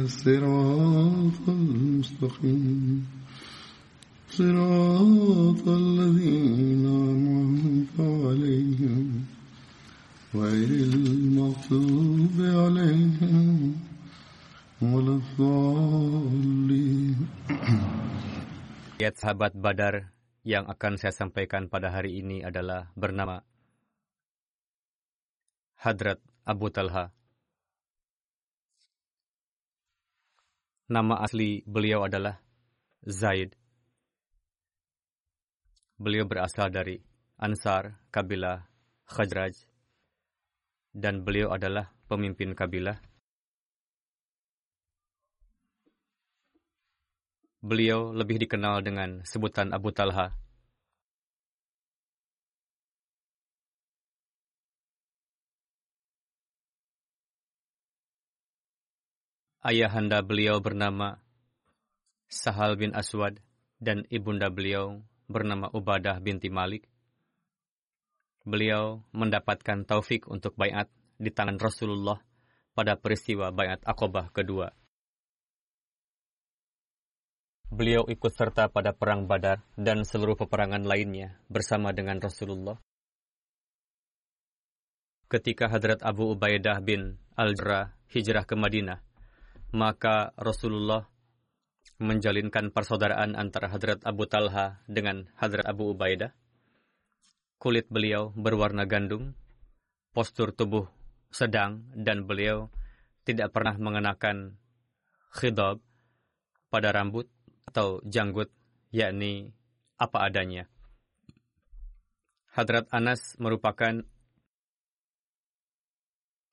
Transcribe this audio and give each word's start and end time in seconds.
الصراط 0.00 1.44
المستقيم 1.48 3.06
صراط 4.30 5.68
الذين 5.68 6.84
أنعمت 6.86 7.94
عليهم 8.00 9.24
غير 10.34 10.70
المغضوب 10.92 12.36
عليهم 12.40 13.74
ولا 14.82 15.14
الضالين 15.20 17.16
Ayat 18.96 19.20
sahabat 19.20 19.52
Badar 19.52 20.08
yang 20.40 20.64
akan 20.72 20.96
saya 20.96 21.12
sampaikan 21.12 21.68
pada 21.68 21.92
hari 21.92 22.24
ini 22.24 22.40
adalah 22.40 22.88
bernama 22.96 23.44
Hadrat 25.76 26.16
Abu 26.48 26.72
Talha. 26.72 27.12
Nama 30.91 31.23
asli 31.23 31.63
beliau 31.63 32.03
adalah 32.03 32.35
Zaid. 33.07 33.55
Beliau 35.95 36.27
berasal 36.27 36.67
dari 36.67 36.99
Ansar, 37.39 37.95
kabilah 38.11 38.67
Khajraj, 39.07 39.55
dan 40.91 41.23
beliau 41.23 41.55
adalah 41.55 41.95
pemimpin 42.11 42.51
kabilah. 42.51 42.99
Beliau 47.63 48.11
lebih 48.11 48.43
dikenal 48.43 48.83
dengan 48.83 49.23
sebutan 49.23 49.71
Abu 49.71 49.95
Talha. 49.95 50.35
Ayahanda 59.61 60.25
beliau 60.25 60.57
bernama 60.57 61.21
Sahal 62.25 62.81
bin 62.81 62.97
Aswad 62.97 63.37
dan 63.77 64.09
ibunda 64.09 64.49
beliau 64.49 65.05
bernama 65.29 65.69
Ubadah 65.69 66.17
binti 66.17 66.49
Malik. 66.49 66.89
Beliau 68.41 69.05
mendapatkan 69.13 69.85
taufik 69.85 70.25
untuk 70.25 70.57
bayat 70.57 70.89
di 71.21 71.29
tangan 71.29 71.61
Rasulullah 71.61 72.17
pada 72.73 72.97
peristiwa 72.97 73.53
bayat 73.53 73.85
Aqobah 73.85 74.33
kedua. 74.33 74.73
Beliau 77.69 78.09
ikut 78.09 78.33
serta 78.33 78.65
pada 78.73 78.97
perang 78.97 79.29
Badar 79.29 79.61
dan 79.77 80.01
seluruh 80.09 80.41
peperangan 80.41 80.89
lainnya 80.89 81.37
bersama 81.53 81.93
dengan 81.93 82.17
Rasulullah. 82.17 82.81
Ketika 85.29 85.69
Hadrat 85.69 86.01
Abu 86.01 86.33
Ubaidah 86.33 86.81
bin 86.81 87.21
Al-Jarrah 87.37 87.93
hijrah 88.09 88.49
ke 88.49 88.57
Madinah, 88.57 89.10
maka 89.71 90.35
Rasulullah 90.35 91.07
menjalinkan 92.01 92.73
persaudaraan 92.73 93.37
antara 93.37 93.69
Hadrat 93.69 94.03
Abu 94.03 94.25
Talha 94.25 94.81
dengan 94.89 95.29
Hadrat 95.37 95.69
Abu 95.69 95.93
Ubaidah. 95.93 96.33
Kulit 97.61 97.85
beliau 97.87 98.33
berwarna 98.33 98.89
gandum, 98.89 99.37
postur 100.11 100.49
tubuh 100.51 100.89
sedang, 101.29 101.85
dan 101.93 102.25
beliau 102.25 102.73
tidak 103.21 103.53
pernah 103.53 103.77
mengenakan 103.77 104.57
khidab 105.37 105.77
pada 106.73 106.89
rambut 106.89 107.29
atau 107.69 108.01
janggut, 108.01 108.49
yakni 108.89 109.53
apa 110.01 110.25
adanya. 110.25 110.65
Hadrat 112.51 112.89
Anas 112.91 113.37
merupakan 113.37 114.03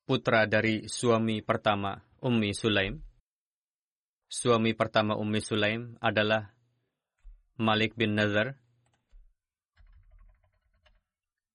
putra 0.05 0.47
dari 0.47 0.87
suami 0.87 1.43
pertama 1.43 1.99
Ummi 2.23 2.53
Sulaim. 2.55 3.08
Suami 4.29 4.77
pertama 4.77 5.17
Ummi 5.17 5.41
Sulaim 5.41 5.97
adalah 6.05 6.53
Malik 7.57 7.97
bin 7.97 8.13
Nazar. 8.13 8.61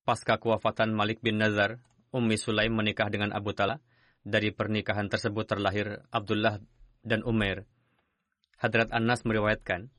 Pasca 0.01 0.41
kewafatan 0.41 0.89
Malik 0.89 1.21
bin 1.21 1.37
Nazar, 1.37 1.77
Ummi 2.09 2.33
Sulaim 2.33 2.73
menikah 2.73 3.13
dengan 3.13 3.29
Abu 3.29 3.53
Talha. 3.53 3.77
Dari 4.25 4.49
pernikahan 4.49 5.05
tersebut 5.05 5.45
terlahir 5.45 6.01
Abdullah 6.09 6.57
dan 7.05 7.21
Umair. 7.21 7.69
Hadrat 8.57 8.89
Anas 8.89 9.21
meriwayatkan, 9.21 9.93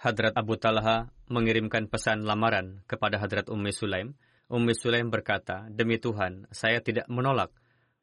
Hadrat 0.00 0.32
Abu 0.40 0.56
Talha 0.56 1.12
mengirimkan 1.28 1.90
pesan 1.90 2.24
lamaran 2.24 2.80
kepada 2.88 3.20
Hadrat 3.20 3.52
Ummi 3.52 3.76
Sulaim. 3.76 4.16
Ummi 4.48 4.72
Sulaim 4.72 5.12
berkata, 5.12 5.68
Demi 5.68 6.00
Tuhan, 6.00 6.48
saya 6.48 6.80
tidak 6.80 7.10
menolak 7.12 7.52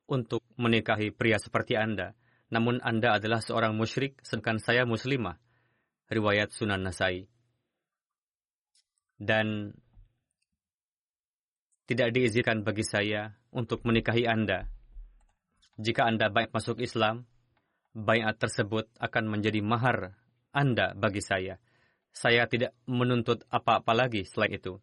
untuk 0.05 0.45
menikahi 0.59 1.09
pria 1.09 1.41
seperti 1.41 1.79
Anda. 1.79 2.13
Namun 2.53 2.85
Anda 2.85 3.17
adalah 3.17 3.41
seorang 3.41 3.73
musyrik, 3.73 4.21
sedangkan 4.21 4.61
saya 4.61 4.85
muslimah. 4.85 5.41
Riwayat 6.13 6.53
Sunan 6.53 6.85
Nasai. 6.85 7.25
Dan 9.17 9.73
tidak 11.89 12.13
diizinkan 12.13 12.61
bagi 12.61 12.85
saya 12.85 13.33
untuk 13.49 13.81
menikahi 13.81 14.29
Anda. 14.29 14.69
Jika 15.81 16.05
Anda 16.05 16.29
baik 16.29 16.53
masuk 16.53 16.77
Islam, 16.77 17.25
bayat 17.97 18.37
tersebut 18.37 18.85
akan 19.01 19.33
menjadi 19.33 19.65
mahar 19.65 20.13
Anda 20.53 20.93
bagi 20.93 21.25
saya. 21.25 21.57
Saya 22.13 22.45
tidak 22.45 22.77
menuntut 22.85 23.41
apa-apa 23.49 23.97
lagi 23.97 24.29
selain 24.29 24.61
itu. 24.61 24.77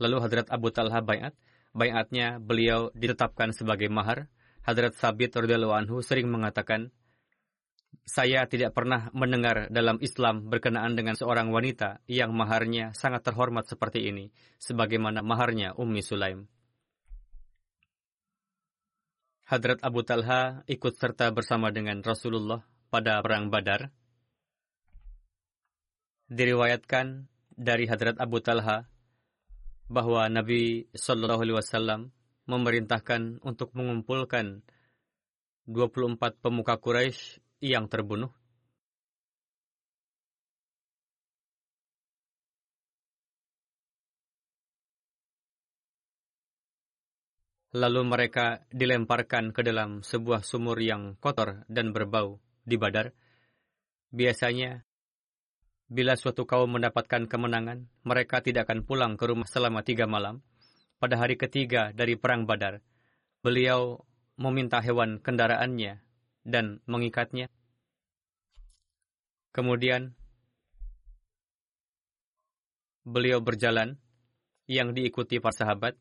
Lalu 0.00 0.16
Hadrat 0.24 0.48
Abu 0.48 0.72
Talha 0.72 1.04
bayat, 1.04 1.36
bayatnya 1.76 2.40
beliau 2.40 2.88
ditetapkan 2.96 3.52
sebagai 3.52 3.92
mahar. 3.92 4.32
Hadrat 4.64 4.96
Sabit 4.96 5.36
radhiyallahu 5.36 5.76
anhu 5.76 6.00
sering 6.00 6.32
mengatakan, 6.32 6.88
saya 8.02 8.44
tidak 8.50 8.74
pernah 8.74 9.08
mendengar 9.14 9.70
dalam 9.70 9.96
Islam 10.02 10.50
berkenaan 10.50 10.98
dengan 10.98 11.14
seorang 11.14 11.54
wanita 11.54 12.02
yang 12.10 12.34
maharnya 12.34 12.90
sangat 12.92 13.22
terhormat 13.24 13.70
seperti 13.70 14.10
ini, 14.10 14.34
sebagaimana 14.58 15.22
maharnya 15.22 15.72
Ummi 15.78 16.02
Sulaim. 16.02 16.50
Hadrat 19.46 19.84
Abu 19.84 20.00
Talha 20.00 20.64
ikut 20.64 20.96
serta 20.96 21.28
bersama 21.30 21.68
dengan 21.68 22.00
Rasulullah 22.00 22.64
pada 22.88 23.20
Perang 23.20 23.52
Badar. 23.52 23.92
Diriwayatkan 26.32 27.28
dari 27.52 27.84
Hadrat 27.84 28.16
Abu 28.16 28.40
Talha 28.40 28.88
bahwa 29.92 30.24
Nabi 30.32 30.88
Shallallahu 30.96 31.44
Alaihi 31.44 31.58
Wasallam 31.60 32.00
memerintahkan 32.48 33.44
untuk 33.44 33.76
mengumpulkan 33.76 34.64
24 35.68 36.18
pemuka 36.40 36.80
Quraisy 36.80 37.38
yang 37.62 37.86
terbunuh. 37.86 38.34
Lalu 47.72 48.04
mereka 48.04 48.60
dilemparkan 48.68 49.56
ke 49.56 49.64
dalam 49.64 50.04
sebuah 50.04 50.44
sumur 50.44 50.76
yang 50.76 51.16
kotor 51.16 51.64
dan 51.72 51.96
berbau 51.96 52.36
di 52.68 52.76
Badar. 52.76 53.16
Biasanya, 54.12 54.84
bila 55.88 56.12
suatu 56.20 56.44
kaum 56.44 56.68
mendapatkan 56.68 57.24
kemenangan, 57.24 57.88
mereka 58.04 58.44
tidak 58.44 58.68
akan 58.68 58.84
pulang 58.84 59.16
ke 59.16 59.24
rumah 59.24 59.48
selama 59.48 59.80
tiga 59.80 60.04
malam. 60.04 60.44
Pada 61.00 61.16
hari 61.16 61.40
ketiga 61.40 61.96
dari 61.96 62.12
Perang 62.20 62.44
Badar, 62.44 62.84
beliau 63.40 64.04
meminta 64.36 64.84
hewan 64.84 65.16
kendaraannya 65.16 66.11
dan 66.42 66.82
mengikatnya. 66.86 67.48
Kemudian 69.52 70.16
beliau 73.02 73.42
berjalan 73.42 73.98
yang 74.70 74.94
diikuti 74.94 75.42
para 75.42 75.52
sahabat 75.52 75.94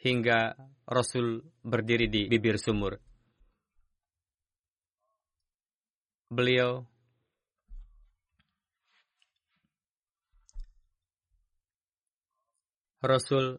hingga 0.00 0.56
Rasul 0.88 1.44
berdiri 1.64 2.08
di 2.08 2.28
bibir 2.28 2.56
sumur. 2.56 2.96
Beliau 6.30 6.86
Rasul 13.00 13.58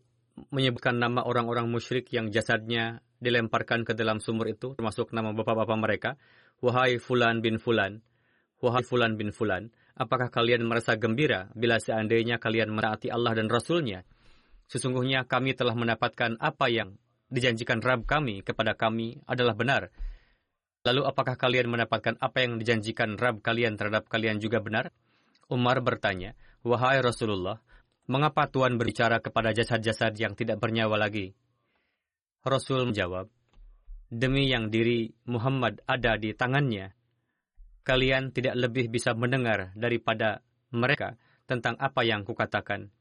menyebutkan 0.53 0.95
nama 1.01 1.25
orang-orang 1.25 1.67
musyrik 1.67 2.13
yang 2.13 2.29
jasadnya 2.29 3.01
dilemparkan 3.21 3.85
ke 3.85 3.93
dalam 3.93 4.17
sumur 4.17 4.49
itu, 4.49 4.73
termasuk 4.73 5.13
nama 5.13 5.31
bapak-bapak 5.31 5.77
mereka. 5.77 6.11
Wahai 6.59 6.97
Fulan 6.97 7.39
bin 7.39 7.61
Fulan, 7.61 8.01
wahai 8.59 8.81
Fulan 8.81 9.15
bin 9.17 9.29
Fulan, 9.29 9.69
apakah 9.93 10.33
kalian 10.33 10.65
merasa 10.65 10.97
gembira 10.97 11.53
bila 11.53 11.77
seandainya 11.77 12.41
kalian 12.41 12.73
meraati 12.73 13.13
Allah 13.13 13.37
dan 13.37 13.47
Rasulnya? 13.47 14.01
Sesungguhnya 14.65 15.29
kami 15.29 15.53
telah 15.53 15.77
mendapatkan 15.77 16.41
apa 16.41 16.69
yang 16.69 16.97
dijanjikan 17.31 17.79
Rab 17.79 18.03
kami 18.09 18.43
kepada 18.43 18.75
kami 18.75 19.23
adalah 19.29 19.55
benar. 19.55 19.93
Lalu 20.81 21.05
apakah 21.05 21.37
kalian 21.37 21.69
mendapatkan 21.69 22.17
apa 22.17 22.37
yang 22.41 22.57
dijanjikan 22.57 23.15
Rab 23.15 23.45
kalian 23.45 23.77
terhadap 23.77 24.09
kalian 24.09 24.41
juga 24.41 24.59
benar? 24.59 24.89
Umar 25.51 25.83
bertanya, 25.83 26.33
Wahai 26.63 27.03
Rasulullah, 27.03 27.59
mengapa 28.07 28.47
Tuhan 28.47 28.79
berbicara 28.79 29.19
kepada 29.19 29.51
jasad-jasad 29.51 30.15
yang 30.17 30.33
tidak 30.33 30.57
bernyawa 30.57 30.97
lagi? 30.97 31.35
Rasul 32.41 32.89
menjawab, 32.89 33.29
Demi 34.11 34.51
yang 34.51 34.73
diri 34.73 35.13
Muhammad 35.23 35.79
ada 35.87 36.19
di 36.19 36.35
tangannya, 36.35 36.91
kalian 37.87 38.35
tidak 38.35 38.59
lebih 38.59 38.91
bisa 38.91 39.15
mendengar 39.15 39.71
daripada 39.77 40.43
mereka 40.73 41.15
tentang 41.47 41.79
apa 41.79 42.03
yang 42.03 42.27
kukatakan. 42.27 42.91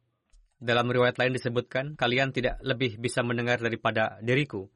Dalam 0.61 0.87
riwayat 0.93 1.19
lain 1.19 1.35
disebutkan, 1.35 1.97
kalian 1.97 2.37
tidak 2.37 2.61
lebih 2.61 3.01
bisa 3.01 3.25
mendengar 3.25 3.59
daripada 3.59 4.21
diriku, 4.23 4.69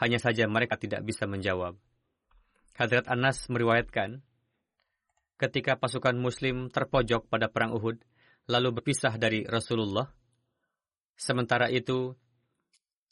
hanya 0.00 0.16
saja 0.16 0.48
mereka 0.48 0.74
tidak 0.80 1.04
bisa 1.04 1.28
menjawab. 1.28 1.76
Hadrat 2.74 3.06
Anas 3.06 3.46
meriwayatkan, 3.52 4.24
ketika 5.36 5.76
pasukan 5.76 6.16
muslim 6.16 6.72
terpojok 6.72 7.28
pada 7.28 7.52
perang 7.52 7.76
Uhud, 7.76 8.00
lalu 8.48 8.68
berpisah 8.80 9.14
dari 9.20 9.44
Rasulullah, 9.44 10.08
sementara 11.14 11.68
itu 11.68 12.16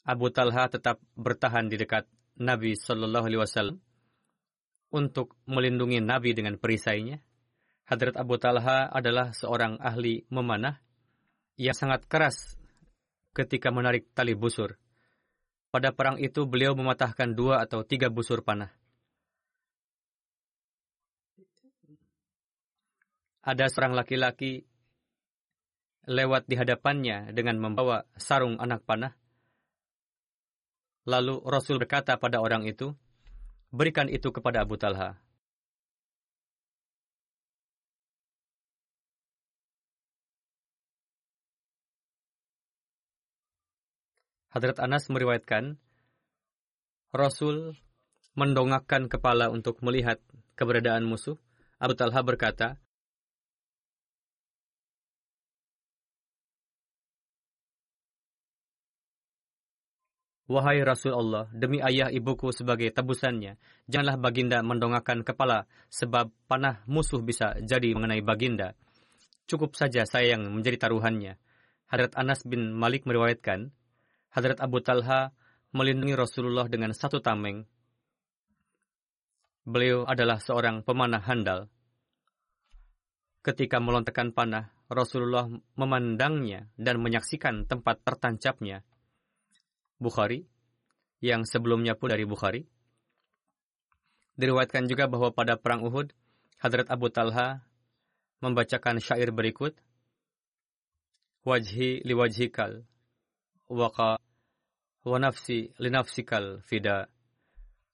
Abu 0.05 0.29
Talha 0.29 0.69
tetap 0.69 1.01
bertahan 1.17 1.65
di 1.65 1.81
dekat 1.81 2.05
Nabi 2.37 2.77
Shallallahu 2.77 3.25
Alaihi 3.25 3.41
Wasallam 3.41 3.77
untuk 4.93 5.33
melindungi 5.49 5.97
Nabi 5.97 6.37
dengan 6.37 6.61
perisainya. 6.61 7.17
Hadrat 7.89 8.13
Abu 8.13 8.37
Talha 8.37 8.85
adalah 8.93 9.33
seorang 9.33 9.81
ahli 9.81 10.21
memanah 10.29 10.77
yang 11.57 11.73
sangat 11.73 12.05
keras 12.05 12.53
ketika 13.33 13.73
menarik 13.73 14.05
tali 14.13 14.37
busur. 14.37 14.77
Pada 15.73 15.89
perang 15.89 16.21
itu 16.21 16.45
beliau 16.45 16.77
mematahkan 16.77 17.33
dua 17.33 17.65
atau 17.65 17.81
tiga 17.81 18.13
busur 18.13 18.45
panah. 18.45 18.69
Ada 23.41 23.73
seorang 23.73 23.97
laki-laki 23.97 24.69
lewat 26.05 26.45
di 26.45 26.55
hadapannya 26.61 27.33
dengan 27.33 27.57
membawa 27.57 28.05
sarung 28.17 28.61
anak 28.61 28.85
panah 28.85 29.13
Lalu 31.05 31.37
Rasul 31.45 31.77
berkata 31.77 32.17
pada 32.17 32.41
orang 32.41 32.65
itu, 32.65 32.97
berikan 33.69 34.09
itu 34.09 34.33
kepada 34.33 34.65
Abu 34.65 34.73
Talha. 34.73 35.21
Hadrat 44.49 44.81
Anas 44.81 45.05
meriwayatkan, 45.11 45.77
Rasul 47.13 47.77
mendongakkan 48.33 49.05
kepala 49.05 49.53
untuk 49.53 49.83
melihat 49.85 50.17
keberadaan 50.57 51.05
musuh. 51.05 51.37
Abu 51.77 51.93
Talha 51.93 52.23
berkata, 52.25 52.81
Wahai 60.45 60.85
Rasul 60.85 61.17
Allah, 61.17 61.49
demi 61.49 61.81
ayah 61.81 62.13
ibuku 62.13 62.53
sebagai 62.53 62.93
tebusannya, 62.93 63.57
janganlah 63.89 64.21
baginda 64.21 64.61
mendongakkan 64.61 65.25
kepala, 65.25 65.65
sebab 65.89 66.29
panah 66.45 66.85
musuh 66.85 67.17
bisa 67.25 67.57
jadi 67.65 67.97
mengenai 67.97 68.21
baginda. 68.21 68.77
Cukup 69.49 69.73
saja 69.73 70.05
saya 70.05 70.37
yang 70.37 70.45
menjadi 70.53 70.85
taruhannya. 70.85 71.41
Hadrat 71.89 72.13
Anas 72.13 72.45
bin 72.45 72.77
Malik 72.77 73.09
meriwayatkan, 73.09 73.73
Hadrat 74.29 74.61
Abu 74.61 74.85
Talha 74.85 75.33
melindungi 75.73 76.13
Rasulullah 76.13 76.69
dengan 76.69 76.93
satu 76.93 77.25
tameng. 77.25 77.65
Beliau 79.65 80.05
adalah 80.05 80.37
seorang 80.37 80.85
pemanah 80.85 81.25
handal. 81.25 81.73
Ketika 83.41 83.81
melontarkan 83.81 84.29
panah, 84.29 84.69
Rasulullah 84.93 85.49
memandangnya 85.73 86.69
dan 86.77 87.01
menyaksikan 87.01 87.65
tempat 87.65 88.05
tertancapnya. 88.05 88.85
Bukhari, 89.97 90.43
yang 91.23 91.47
sebelumnya 91.47 91.95
pun 91.95 92.11
dari 92.11 92.27
Bukhari. 92.27 92.67
Diriwayatkan 94.35 94.91
juga 94.91 95.07
bahwa 95.07 95.31
pada 95.31 95.55
perang 95.55 95.87
Uhud, 95.87 96.11
Hadrat 96.59 96.91
Abu 96.91 97.07
Talha 97.07 97.63
membacakan 98.43 98.99
syair 98.99 99.31
berikut. 99.31 99.79
Wajhi 101.45 102.01
liwajhikal, 102.03 102.83
waka 103.69 104.17
wa 105.05 105.17
nafsi 105.21 105.71
linafsikal 105.77 106.65
fida. 106.65 107.07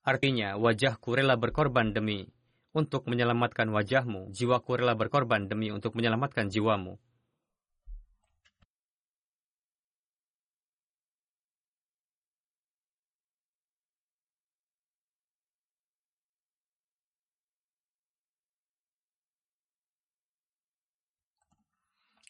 Artinya, 0.02 0.58
wajahku 0.58 1.14
rela 1.14 1.38
berkorban 1.38 1.94
demi 1.94 2.26
untuk 2.72 3.06
menyelamatkan 3.06 3.68
wajahmu, 3.68 4.32
jiwaku 4.32 4.80
rela 4.80 4.96
berkorban 4.96 5.46
demi 5.46 5.68
untuk 5.68 5.94
menyelamatkan 5.94 6.48
jiwamu. 6.48 6.96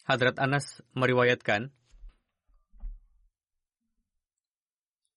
Hadrat 0.02 0.36
Anas 0.42 0.82
meriwayatkan, 0.98 1.70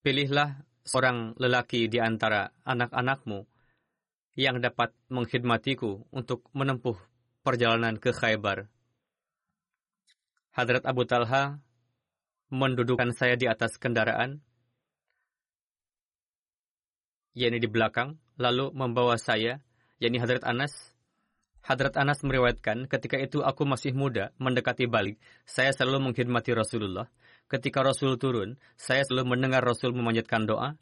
Pilihlah 0.05 0.61
seorang 0.85 1.33
lelaki 1.41 1.89
di 1.89 1.97
antara 1.97 2.53
anak-anakmu 2.61 3.49
yang 4.37 4.61
dapat 4.61 4.93
mengkhidmatiku 5.09 6.05
untuk 6.13 6.45
menempuh 6.53 6.93
perjalanan 7.41 7.97
ke 7.97 8.13
Khaybar. 8.13 8.69
Hadrat 10.53 10.85
Abu 10.85 11.09
Talha 11.09 11.57
mendudukkan 12.53 13.17
saya 13.17 13.33
di 13.33 13.49
atas 13.49 13.81
kendaraan, 13.81 14.45
yakni 17.33 17.57
di 17.57 17.65
belakang, 17.65 18.21
lalu 18.37 18.69
membawa 18.77 19.17
saya, 19.17 19.57
yakni 19.97 20.21
Hadrat 20.21 20.45
Anas, 20.45 20.94
Hadrat 21.65 21.97
Anas 21.97 22.21
meriwayatkan, 22.21 22.85
ketika 22.85 23.17
itu 23.17 23.41
aku 23.41 23.65
masih 23.65 23.89
muda, 23.97 24.29
mendekati 24.37 24.85
balik, 24.85 25.17
saya 25.49 25.73
selalu 25.73 26.13
mengkhidmati 26.13 26.53
Rasulullah. 26.53 27.09
Ketika 27.49 27.81
Rasul 27.81 28.21
turun, 28.21 28.61
saya 28.77 29.01
selalu 29.01 29.33
mendengar 29.33 29.65
Rasul 29.65 29.97
memanjatkan 29.97 30.45
doa. 30.45 30.77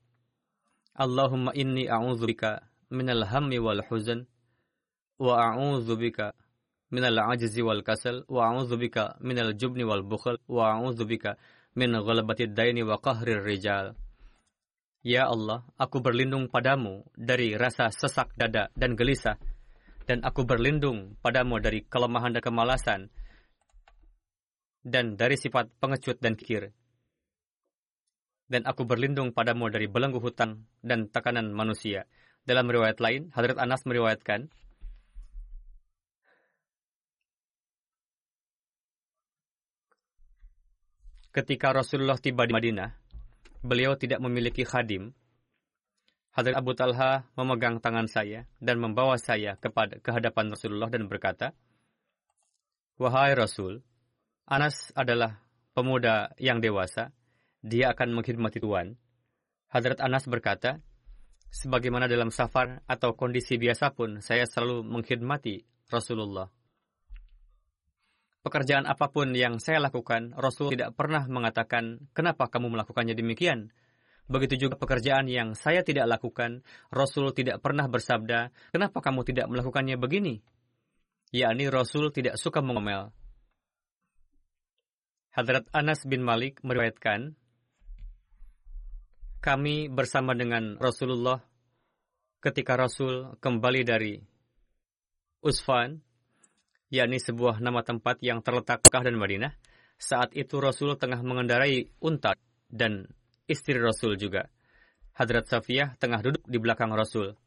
Allahumma 0.91 1.55
inni 1.55 1.87
a'udzubika 1.87 2.67
minal 2.91 3.23
hammi 3.23 3.63
wal 3.63 3.79
huzan, 3.87 4.27
wa 5.23 5.55
a'udzubika 5.55 6.35
minal 6.91 7.31
ajzi 7.31 7.63
wal 7.63 7.79
kasal, 7.79 8.27
wa 8.27 8.51
a'udzubika 8.51 9.15
minal 9.23 9.55
jubni 9.55 9.87
wal 9.87 10.03
bukhal, 10.03 10.35
wa 10.51 10.83
a'udzubika 10.83 11.39
min 11.79 11.95
ghalabati 11.95 12.51
daini 12.51 12.83
wa 12.83 12.99
qahrir 12.99 13.39
rijal. 13.39 13.95
Ya 14.99 15.31
Allah, 15.31 15.63
aku 15.79 16.03
berlindung 16.03 16.51
padamu 16.51 17.07
dari 17.15 17.55
rasa 17.55 17.87
sesak 17.87 18.35
dada 18.35 18.67
dan 18.75 18.99
gelisah, 18.99 19.39
dan 20.03 20.19
aku 20.23 20.43
berlindung 20.43 21.15
padamu 21.23 21.59
dari 21.63 21.83
kelemahan 21.87 22.35
dan 22.35 22.43
kemalasan, 22.43 23.01
dan 24.83 25.15
dari 25.15 25.39
sifat 25.39 25.71
pengecut 25.79 26.19
dan 26.19 26.35
kikir. 26.35 26.75
Dan 28.51 28.67
aku 28.67 28.83
berlindung 28.83 29.31
padamu 29.31 29.71
dari 29.71 29.87
belenggu 29.87 30.19
hutang 30.19 30.67
dan 30.83 31.07
tekanan 31.07 31.55
manusia. 31.55 32.05
Dalam 32.43 32.67
riwayat 32.67 32.99
lain, 32.99 33.31
Hadrat 33.31 33.55
Anas 33.55 33.87
meriwayatkan, 33.87 34.51
Ketika 41.33 41.73
Rasulullah 41.73 42.21
tiba 42.21 42.45
di 42.45 42.53
Madinah, 42.53 42.93
beliau 43.65 43.97
tidak 43.97 44.21
memiliki 44.21 44.61
khadim. 44.61 45.17
Hadrat 46.33 46.57
Abu 46.57 46.73
Talha 46.73 47.29
memegang 47.37 47.77
tangan 47.77 48.09
saya 48.09 48.49
dan 48.57 48.81
membawa 48.81 49.21
saya 49.21 49.53
kepada 49.61 50.01
kehadapan 50.01 50.49
Rasulullah 50.49 50.89
dan 50.89 51.05
berkata, 51.05 51.53
Wahai 52.97 53.37
Rasul, 53.37 53.85
Anas 54.49 54.89
adalah 54.97 55.45
pemuda 55.77 56.33
yang 56.41 56.57
dewasa. 56.57 57.13
Dia 57.61 57.93
akan 57.93 58.17
mengkhidmati 58.17 58.57
Tuhan. 58.57 58.97
Hadrat 59.69 60.01
Anas 60.01 60.25
berkata, 60.25 60.81
sebagaimana 61.53 62.09
dalam 62.09 62.33
safar 62.33 62.81
atau 62.89 63.13
kondisi 63.13 63.61
biasa 63.61 63.93
pun 63.93 64.17
saya 64.17 64.49
selalu 64.49 64.81
mengkhidmati 64.89 65.61
Rasulullah. 65.93 66.49
Pekerjaan 68.43 68.89
apa 68.89 69.07
pun 69.13 69.31
yang 69.37 69.61
saya 69.61 69.79
lakukan, 69.79 70.35
Rasul 70.35 70.73
tidak 70.73 70.97
pernah 70.99 71.23
mengatakan, 71.29 72.11
"Kenapa 72.11 72.51
kamu 72.51 72.75
melakukannya 72.75 73.15
demikian?" 73.15 73.71
Begitu 74.27 74.67
juga 74.67 74.79
pekerjaan 74.79 75.27
yang 75.27 75.51
saya 75.53 75.83
tidak 75.83 76.07
lakukan, 76.07 76.63
Rasul 76.87 77.35
tidak 77.35 77.59
pernah 77.59 77.91
bersabda, 77.91 78.55
"Kenapa 78.71 79.03
kamu 79.03 79.27
tidak 79.27 79.51
melakukannya 79.51 79.99
begini?" 79.99 80.39
Yakni 81.33 81.67
Rasul 81.67 82.13
tidak 82.13 82.39
suka 82.39 82.61
mengomel. 82.63 83.11
Hadrat 85.33 85.65
Anas 85.73 86.05
bin 86.05 86.21
Malik 86.21 86.61
meriwayatkan, 86.61 87.33
kami 89.41 89.89
bersama 89.89 90.37
dengan 90.37 90.77
Rasulullah 90.77 91.41
ketika 92.39 92.77
Rasul 92.79 93.33
kembali 93.41 93.81
dari 93.83 94.15
Usfan, 95.43 95.99
yakni 96.87 97.19
sebuah 97.19 97.59
nama 97.59 97.83
tempat 97.83 98.21
yang 98.23 98.39
terletak 98.39 98.85
Mekah 98.87 99.03
dan 99.03 99.17
Madinah. 99.19 99.51
Saat 99.99 100.31
itu 100.37 100.61
Rasul 100.61 100.95
tengah 100.95 101.19
mengendarai 101.25 101.91
unta 101.99 102.37
dan 102.71 103.09
istri 103.47 103.77
Rasul 103.77 104.15
juga. 104.15 104.47
Hadrat 105.13 105.45
Safiyah 105.45 105.93
tengah 106.01 106.25
duduk 106.25 106.41
di 106.49 106.57
belakang 106.57 106.89
Rasul. 106.89 107.37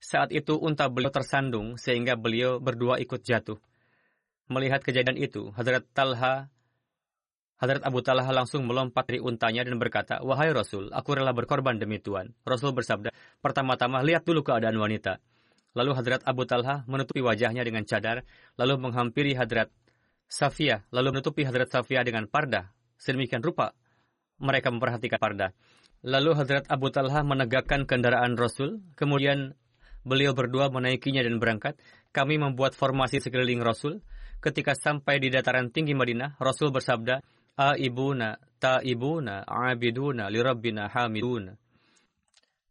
Saat 0.00 0.32
itu 0.32 0.56
unta 0.56 0.88
beliau 0.88 1.12
tersandung 1.12 1.76
sehingga 1.76 2.16
beliau 2.16 2.56
berdua 2.60 2.96
ikut 3.00 3.20
jatuh. 3.20 3.60
Melihat 4.48 4.80
kejadian 4.80 5.20
itu, 5.20 5.52
Hadrat 5.52 5.86
Talha 5.92 6.48
Hadrat 7.60 7.84
Abu 7.84 8.00
Talha 8.00 8.24
langsung 8.32 8.64
melompat 8.64 9.04
dari 9.04 9.20
untanya 9.20 9.60
dan 9.60 9.76
berkata, 9.76 10.24
Wahai 10.24 10.48
Rasul, 10.48 10.88
aku 10.96 11.12
rela 11.12 11.36
berkorban 11.36 11.76
demi 11.76 12.00
Tuhan. 12.00 12.32
Rasul 12.48 12.72
bersabda, 12.72 13.12
pertama-tama 13.44 14.00
lihat 14.00 14.24
dulu 14.24 14.40
keadaan 14.40 14.80
wanita. 14.80 15.20
Lalu 15.76 15.92
Hadrat 15.92 16.24
Abu 16.24 16.48
Talha 16.48 16.88
menutupi 16.88 17.20
wajahnya 17.20 17.60
dengan 17.60 17.84
cadar, 17.84 18.24
lalu 18.56 18.80
menghampiri 18.80 19.36
Hadrat 19.36 19.68
Safiyah, 20.32 20.88
lalu 20.88 21.20
menutupi 21.20 21.44
Hadrat 21.44 21.68
Safiyah 21.68 22.00
dengan 22.00 22.24
parda. 22.32 22.72
Sedemikian 22.96 23.44
rupa 23.44 23.76
mereka 24.40 24.72
memperhatikan 24.72 25.20
parda. 25.20 25.52
Lalu 26.00 26.32
Hadrat 26.32 26.64
Abu 26.72 26.88
Talha 26.88 27.20
menegakkan 27.20 27.84
kendaraan 27.84 28.34
Rasul, 28.40 28.80
kemudian 28.96 29.52
beliau 30.00 30.32
berdua 30.32 30.72
menaikinya 30.72 31.20
dan 31.20 31.36
berangkat. 31.36 31.76
Kami 32.10 32.40
membuat 32.40 32.72
formasi 32.72 33.20
sekeliling 33.20 33.60
Rasul. 33.60 34.00
Ketika 34.40 34.72
sampai 34.72 35.20
di 35.20 35.28
dataran 35.28 35.68
tinggi 35.68 35.92
Madinah, 35.92 36.40
Rasul 36.40 36.72
bersabda, 36.72 37.20
Aibuna, 37.60 38.40
taibuna, 38.56 39.44
abiduna, 39.44 40.32
lirabbina 40.32 40.88
hamiduna. 40.88 41.52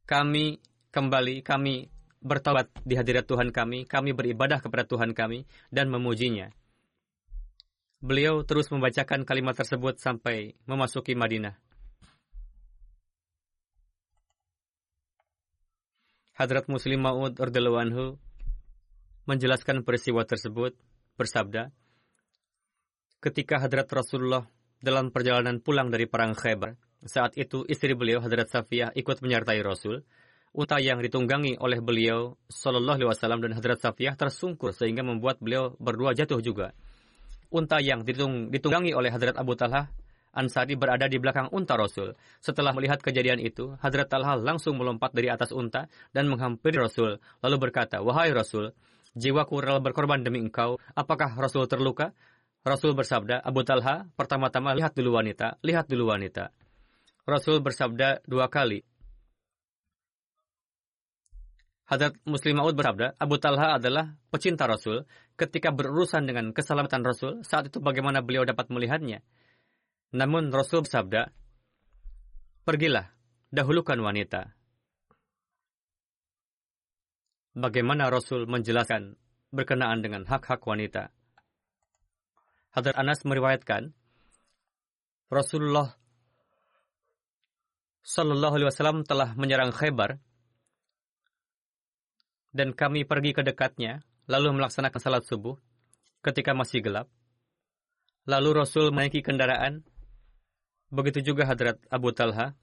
Kami 0.09 0.57
kembali, 0.89 1.45
kami 1.45 1.85
bertobat 2.17 2.73
di 2.81 2.97
hadirat 2.97 3.29
Tuhan 3.29 3.53
kami, 3.53 3.85
kami 3.85 4.17
beribadah 4.17 4.57
kepada 4.57 4.89
Tuhan 4.89 5.13
kami, 5.13 5.45
dan 5.69 5.93
memujinya. 5.93 6.49
Beliau 7.99 8.47
terus 8.47 8.71
membacakan 8.71 9.27
kalimat 9.27 9.59
tersebut 9.59 9.99
sampai 9.99 10.55
memasuki 10.63 11.19
Madinah. 11.19 11.59
Hadrat 16.39 16.71
Muslim 16.71 17.03
Ma'ud 17.03 17.35
anhu 17.35 18.15
menjelaskan 19.27 19.83
peristiwa 19.83 20.23
tersebut 20.23 20.79
bersabda, 21.19 21.75
ketika 23.19 23.59
Hadrat 23.59 23.91
Rasulullah 23.91 24.47
dalam 24.79 25.11
perjalanan 25.11 25.59
pulang 25.59 25.91
dari 25.91 26.07
perang 26.07 26.31
Khaybar, 26.31 26.79
saat 27.03 27.35
itu 27.35 27.67
istri 27.67 27.99
beliau 27.99 28.23
Hadrat 28.23 28.47
Safiyah 28.47 28.95
ikut 28.95 29.19
menyertai 29.19 29.59
Rasul. 29.59 30.07
Unta 30.55 30.79
yang 30.79 31.03
ditunggangi 31.03 31.59
oleh 31.59 31.83
beliau 31.83 32.39
Sallallahu 32.47 32.95
Alaihi 32.95 33.11
Wasallam 33.11 33.43
dan 33.43 33.59
Hadrat 33.59 33.83
Safiyah 33.83 34.15
tersungkur 34.15 34.71
sehingga 34.71 35.03
membuat 35.03 35.43
beliau 35.43 35.75
berdua 35.83 36.15
jatuh 36.15 36.39
juga 36.39 36.71
unta 37.49 37.81
yang 37.81 38.05
ditung, 38.05 38.53
ditunggangi 38.53 38.93
oleh 38.93 39.09
Hadrat 39.09 39.37
Abu 39.37 39.57
Talha 39.57 39.89
Ansari 40.29 40.77
berada 40.77 41.09
di 41.09 41.17
belakang 41.17 41.49
unta 41.49 41.73
Rasul. 41.73 42.13
Setelah 42.37 42.69
melihat 42.77 43.01
kejadian 43.01 43.41
itu, 43.41 43.73
Hadrat 43.81 44.13
Talha 44.13 44.37
langsung 44.37 44.77
melompat 44.77 45.09
dari 45.09 45.25
atas 45.25 45.49
unta 45.49 45.89
dan 46.13 46.29
menghampiri 46.29 46.77
Rasul, 46.77 47.17
lalu 47.41 47.55
berkata, 47.57 48.05
Wahai 48.05 48.29
Rasul, 48.29 48.69
jiwaku 49.17 49.57
rela 49.57 49.81
berkorban 49.81 50.21
demi 50.21 50.37
engkau, 50.37 50.77
apakah 50.93 51.33
Rasul 51.33 51.65
terluka? 51.65 52.13
Rasul 52.61 52.93
bersabda, 52.93 53.41
Abu 53.41 53.65
Talha, 53.65 54.05
pertama-tama 54.13 54.77
lihat 54.77 54.93
dulu 54.93 55.17
wanita, 55.17 55.57
lihat 55.65 55.89
dulu 55.89 56.13
wanita. 56.13 56.53
Rasul 57.25 57.65
bersabda 57.65 58.21
dua 58.29 58.53
kali, 58.53 58.85
Hadrat 61.89 62.21
Muslim 62.21 62.61
Maud 62.61 62.77
bersabda, 62.77 63.17
Abu 63.17 63.41
Talha 63.41 63.81
adalah 63.81 64.13
pecinta 64.29 64.69
Rasul. 64.69 65.09
Ketika 65.33 65.73
berurusan 65.73 66.29
dengan 66.29 66.53
keselamatan 66.53 67.01
Rasul, 67.01 67.41
saat 67.41 67.73
itu 67.73 67.81
bagaimana 67.81 68.21
beliau 68.21 68.45
dapat 68.45 68.69
melihatnya? 68.69 69.25
Namun 70.13 70.53
Rasul 70.53 70.85
bersabda, 70.85 71.33
Pergilah, 72.61 73.09
dahulukan 73.49 73.97
wanita. 73.97 74.53
Bagaimana 77.57 78.13
Rasul 78.13 78.45
menjelaskan 78.45 79.17
berkenaan 79.49 80.05
dengan 80.05 80.29
hak-hak 80.29 80.61
wanita? 80.61 81.09
Hadrat 82.69 83.01
Anas 83.01 83.25
meriwayatkan, 83.25 83.97
Rasulullah 85.33 85.97
Sallallahu 88.05 88.53
Alaihi 88.61 88.69
Wasallam 88.69 89.01
telah 89.09 89.33
menyerang 89.33 89.73
Khaybar 89.73 90.21
dan 92.49 92.73
kami 92.73 93.05
pergi 93.05 93.31
ke 93.37 93.41
dekatnya, 93.45 94.01
lalu 94.25 94.57
melaksanakan 94.57 94.99
salat 95.01 95.23
subuh 95.25 95.57
ketika 96.25 96.57
masih 96.57 96.81
gelap. 96.81 97.07
Lalu 98.29 98.61
Rasul 98.61 98.93
menaiki 98.93 99.25
kendaraan. 99.25 99.81
Begitu 100.89 101.33
juga 101.33 101.45
Hadrat 101.45 101.77
Abu 101.89 102.09
Talha. 102.13 102.57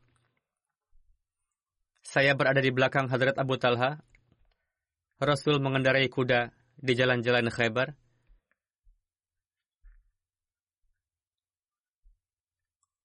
Saya 2.02 2.34
berada 2.38 2.58
di 2.58 2.70
belakang 2.70 3.10
Hadrat 3.10 3.38
Abu 3.38 3.58
Talha. 3.58 3.98
Rasul 5.22 5.62
mengendarai 5.62 6.10
kuda 6.10 6.50
di 6.76 6.92
jalan-jalan 6.94 7.48
Khaybar. 7.50 7.94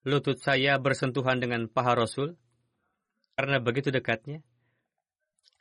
Lutut 0.01 0.41
saya 0.41 0.81
bersentuhan 0.81 1.38
dengan 1.38 1.69
paha 1.69 1.93
Rasul 1.93 2.33
karena 3.38 3.61
begitu 3.61 3.93
dekatnya 3.93 4.41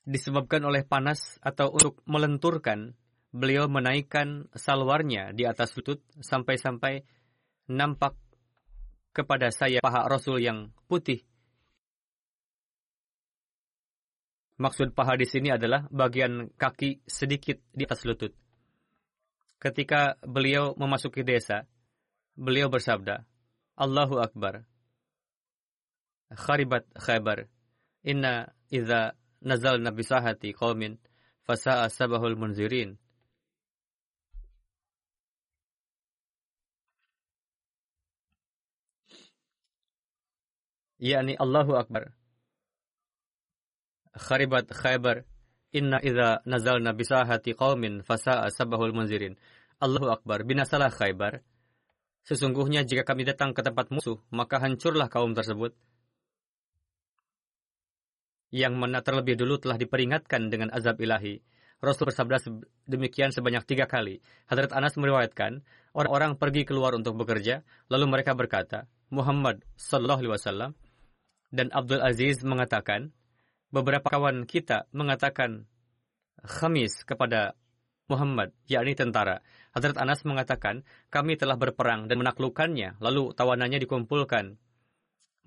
disebabkan 0.04 0.64
oleh 0.64 0.82
panas 0.86 1.38
atau 1.44 1.72
untuk 1.72 2.00
melenturkan, 2.08 2.96
beliau 3.30 3.70
menaikkan 3.70 4.50
salwarnya 4.56 5.30
di 5.36 5.46
atas 5.46 5.76
lutut 5.78 6.02
sampai-sampai 6.18 7.06
nampak 7.70 8.18
kepada 9.14 9.50
saya 9.54 9.78
paha 9.82 10.06
Rasul 10.06 10.42
yang 10.42 10.74
putih. 10.90 11.22
Maksud 14.60 14.92
paha 14.92 15.16
di 15.16 15.24
sini 15.24 15.48
adalah 15.48 15.88
bagian 15.88 16.52
kaki 16.52 17.00
sedikit 17.08 17.64
di 17.72 17.88
atas 17.88 18.04
lutut. 18.04 18.36
Ketika 19.56 20.20
beliau 20.20 20.76
memasuki 20.76 21.24
desa, 21.24 21.64
beliau 22.36 22.68
bersabda, 22.68 23.24
Allahu 23.80 24.20
Akbar. 24.20 24.68
Kharibat 26.32 26.84
khaybar. 26.92 27.48
Inna 28.04 28.52
idha 29.40 29.48
nazalna 29.48 29.90
bisahati 29.90 30.52
qaumin 30.52 30.98
fasa'a 31.46 31.88
sabahul 31.88 32.36
munzirin. 32.36 32.98
yakni 41.00 41.32
Allahu 41.40 41.80
Akbar. 41.80 42.12
Kharibat 44.12 44.68
Khaybar 44.68 45.24
inna 45.72 45.96
idza 46.04 46.44
nazalna 46.44 46.92
bisahati 46.92 47.56
qaumin 47.56 48.04
fasa'a 48.04 48.52
sabahul 48.52 48.92
munzirin. 48.92 49.40
Allahu 49.80 50.12
Akbar 50.12 50.44
binasalah 50.44 50.92
Khaybar. 50.92 51.40
Sesungguhnya 52.28 52.84
jika 52.84 53.08
kami 53.08 53.24
datang 53.24 53.56
ke 53.56 53.64
tempat 53.64 53.88
musuh, 53.88 54.20
maka 54.28 54.60
hancurlah 54.60 55.08
kaum 55.08 55.32
tersebut 55.32 55.72
yang 58.50 58.74
mana 58.78 59.02
terlebih 59.02 59.38
dulu 59.38 59.58
telah 59.62 59.78
diperingatkan 59.78 60.50
dengan 60.50 60.74
azab 60.74 60.98
ilahi. 60.98 61.38
Rasul 61.80 62.12
bersabda 62.12 62.44
demikian 62.84 63.32
sebanyak 63.32 63.64
tiga 63.64 63.88
kali. 63.88 64.20
Hadrat 64.50 64.76
Anas 64.76 65.00
meriwayatkan, 65.00 65.64
orang-orang 65.96 66.36
pergi 66.36 66.68
keluar 66.68 66.92
untuk 66.92 67.16
bekerja, 67.16 67.64
lalu 67.88 68.04
mereka 68.10 68.36
berkata, 68.36 68.84
Muhammad 69.08 69.64
Sallallahu 69.80 70.20
Alaihi 70.20 70.34
Wasallam, 70.36 70.70
Dan 71.50 71.72
Abdul 71.74 72.04
Aziz 72.04 72.46
mengatakan, 72.46 73.10
beberapa 73.74 74.06
kawan 74.06 74.46
kita 74.46 74.86
mengatakan 74.94 75.66
khamis 76.46 77.02
kepada 77.02 77.58
Muhammad, 78.06 78.54
yakni 78.66 78.98
tentara. 78.98 79.42
Hazrat 79.70 79.98
Anas 79.98 80.26
mengatakan, 80.26 80.82
kami 81.10 81.38
telah 81.38 81.54
berperang 81.54 82.10
dan 82.10 82.18
menaklukkannya, 82.22 82.98
lalu 82.98 83.30
tawanannya 83.34 83.78
dikumpulkan. 83.82 84.58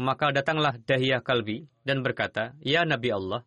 Maka 0.02 0.34
datanglah 0.34 0.74
Dahiyah 0.82 1.22
Kalbi 1.22 1.70
dan 1.86 2.02
berkata, 2.02 2.58
Ya 2.66 2.82
Nabi 2.82 3.14
Allah, 3.14 3.46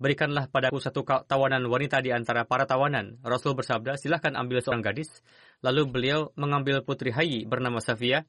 berikanlah 0.00 0.48
padaku 0.48 0.80
satu 0.80 1.04
tawanan 1.04 1.68
wanita 1.68 2.00
di 2.00 2.08
antara 2.08 2.48
para 2.48 2.64
tawanan. 2.64 3.20
Rasul 3.20 3.52
bersabda, 3.52 4.00
silahkan 4.00 4.32
ambil 4.32 4.64
seorang 4.64 4.80
gadis. 4.80 5.20
Lalu 5.60 5.82
beliau 5.92 6.20
mengambil 6.32 6.80
putri 6.80 7.12
Hayi 7.12 7.44
bernama 7.44 7.76
Safiyah. 7.84 8.24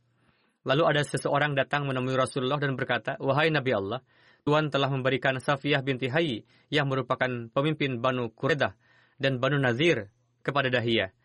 Lalu 0.67 0.83
ada 0.83 1.01
seseorang 1.07 1.55
datang 1.55 1.87
menemui 1.87 2.19
Rasulullah 2.19 2.59
dan 2.59 2.75
berkata, 2.75 3.15
Wahai 3.23 3.47
Nabi 3.47 3.71
Allah, 3.71 4.03
Tuhan 4.43 4.67
telah 4.67 4.91
memberikan 4.91 5.39
Safiyah 5.39 5.79
binti 5.79 6.11
Hayy 6.11 6.43
yang 6.67 6.91
merupakan 6.91 7.47
pemimpin 7.47 8.03
Banu 8.03 8.27
Kuredah 8.27 8.75
dan 9.15 9.39
Banu 9.39 9.55
Nazir 9.55 10.11
kepada 10.43 10.67
Dahiyah. 10.67 11.15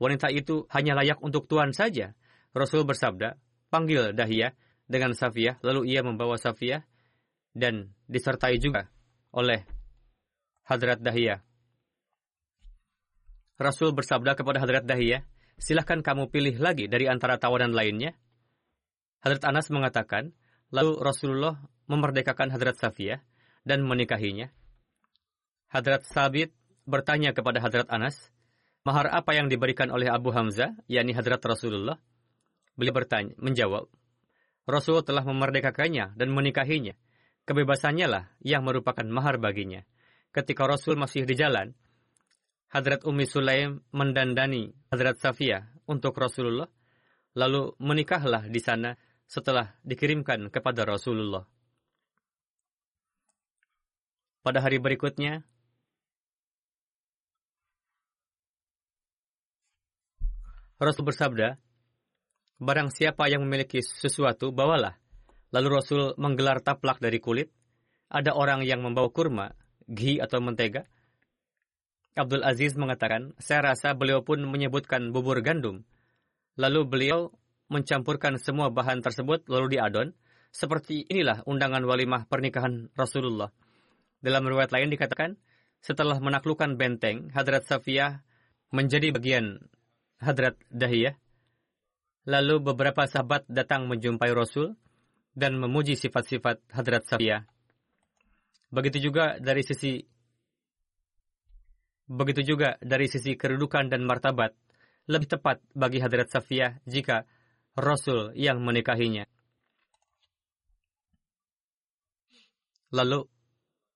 Wanita 0.00 0.32
itu 0.32 0.64
hanya 0.72 0.96
layak 0.96 1.20
untuk 1.20 1.44
Tuhan 1.44 1.76
saja. 1.76 2.16
Rasul 2.56 2.88
bersabda, 2.88 3.36
panggil 3.68 4.16
Dahiyah 4.16 4.56
dengan 4.84 5.16
Safiyah, 5.16 5.60
lalu 5.64 5.92
ia 5.92 6.04
membawa 6.04 6.36
Safiyah 6.36 6.84
dan 7.56 7.94
disertai 8.10 8.58
juga 8.60 8.90
oleh 9.32 9.64
Hadrat 10.64 11.00
Dahiyah. 11.00 11.40
Rasul 13.54 13.94
bersabda 13.94 14.34
kepada 14.34 14.58
Hadrat 14.58 14.84
Dahiyah, 14.84 15.22
silahkan 15.56 16.02
kamu 16.02 16.28
pilih 16.28 16.58
lagi 16.58 16.90
dari 16.90 17.06
antara 17.06 17.38
tawanan 17.38 17.70
lainnya. 17.70 18.16
Hadrat 19.22 19.44
Anas 19.46 19.70
mengatakan, 19.70 20.34
lalu 20.74 20.98
Rasulullah 21.00 21.62
memerdekakan 21.86 22.50
Hadrat 22.50 22.76
Safiyah 22.76 23.22
dan 23.62 23.86
menikahinya. 23.86 24.50
Hadrat 25.70 26.04
Sabit 26.04 26.52
bertanya 26.84 27.32
kepada 27.32 27.62
Hadrat 27.62 27.88
Anas, 27.88 28.30
mahar 28.84 29.08
apa 29.10 29.32
yang 29.32 29.48
diberikan 29.48 29.88
oleh 29.88 30.10
Abu 30.10 30.34
Hamzah, 30.34 30.76
yakni 30.90 31.16
Hadrat 31.16 31.40
Rasulullah? 31.40 31.96
Beliau 32.74 32.92
bertanya, 32.92 33.38
menjawab, 33.38 33.86
Rasul 34.64 35.04
telah 35.04 35.24
memerdekakannya 35.24 36.16
dan 36.16 36.28
menikahinya. 36.32 36.96
Kebebasannya 37.44 38.08
lah 38.08 38.24
yang 38.40 38.64
merupakan 38.64 39.04
mahar 39.04 39.36
baginya. 39.36 39.84
Ketika 40.32 40.64
Rasul 40.64 40.96
masih 40.96 41.28
di 41.28 41.36
jalan, 41.36 41.76
Hadrat 42.72 43.04
Ummi 43.04 43.28
Sulaim 43.28 43.84
mendandani 43.92 44.72
Hadrat 44.88 45.20
Safiyah 45.20 45.68
untuk 45.84 46.16
Rasulullah, 46.16 46.66
lalu 47.36 47.76
menikahlah 47.78 48.48
di 48.48 48.58
sana 48.58 48.96
setelah 49.28 49.76
dikirimkan 49.84 50.48
kepada 50.48 50.88
Rasulullah. 50.88 51.44
Pada 54.40 54.60
hari 54.64 54.80
berikutnya, 54.80 55.44
Rasul 60.80 61.04
bersabda, 61.06 61.56
Barang 62.64 62.88
siapa 62.88 63.28
yang 63.28 63.44
memiliki 63.44 63.84
sesuatu, 63.84 64.48
bawalah. 64.48 64.96
Lalu 65.52 65.68
Rasul 65.68 66.02
menggelar 66.16 66.64
taplak 66.64 66.96
dari 66.96 67.20
kulit. 67.20 67.52
Ada 68.08 68.32
orang 68.32 68.64
yang 68.64 68.80
membawa 68.80 69.12
kurma, 69.12 69.52
ghi 69.84 70.16
atau 70.16 70.40
mentega. 70.40 70.88
Abdul 72.16 72.40
Aziz 72.40 72.72
mengatakan, 72.72 73.36
saya 73.36 73.68
rasa 73.68 73.92
beliau 73.92 74.24
pun 74.24 74.40
menyebutkan 74.48 75.12
bubur 75.12 75.44
gandum. 75.44 75.84
Lalu 76.56 76.88
beliau 76.88 77.36
mencampurkan 77.68 78.40
semua 78.40 78.72
bahan 78.72 79.04
tersebut 79.04 79.44
lalu 79.44 79.76
diadon. 79.76 80.16
Seperti 80.48 81.04
inilah 81.04 81.44
undangan 81.44 81.84
walimah 81.84 82.24
pernikahan 82.30 82.88
Rasulullah. 82.96 83.52
Dalam 84.24 84.46
riwayat 84.48 84.72
lain 84.72 84.88
dikatakan, 84.88 85.36
setelah 85.84 86.16
menaklukkan 86.16 86.80
benteng, 86.80 87.28
Hadrat 87.36 87.68
Safiyah 87.68 88.24
menjadi 88.72 89.12
bagian 89.12 89.60
Hadrat 90.16 90.56
Dahiyah. 90.72 91.20
Lalu 92.24 92.72
beberapa 92.72 93.04
sahabat 93.04 93.44
datang 93.52 93.84
menjumpai 93.84 94.32
Rasul 94.32 94.72
dan 95.36 95.60
memuji 95.60 95.92
sifat-sifat 95.98 96.64
Hadrat 96.72 97.04
Safiyah. 97.04 97.44
Begitu 98.72 99.12
juga 99.12 99.36
dari 99.38 99.60
sisi 99.60 100.00
Begitu 102.04 102.44
juga 102.44 102.76
dari 102.84 103.08
sisi 103.08 103.32
kedudukan 103.32 103.88
dan 103.88 104.04
martabat, 104.04 104.52
lebih 105.08 105.24
tepat 105.24 105.64
bagi 105.72 106.04
Hadrat 106.04 106.28
Safiyah 106.28 106.84
jika 106.84 107.24
Rasul 107.80 108.36
yang 108.36 108.60
menikahinya. 108.60 109.24
Lalu 112.92 113.24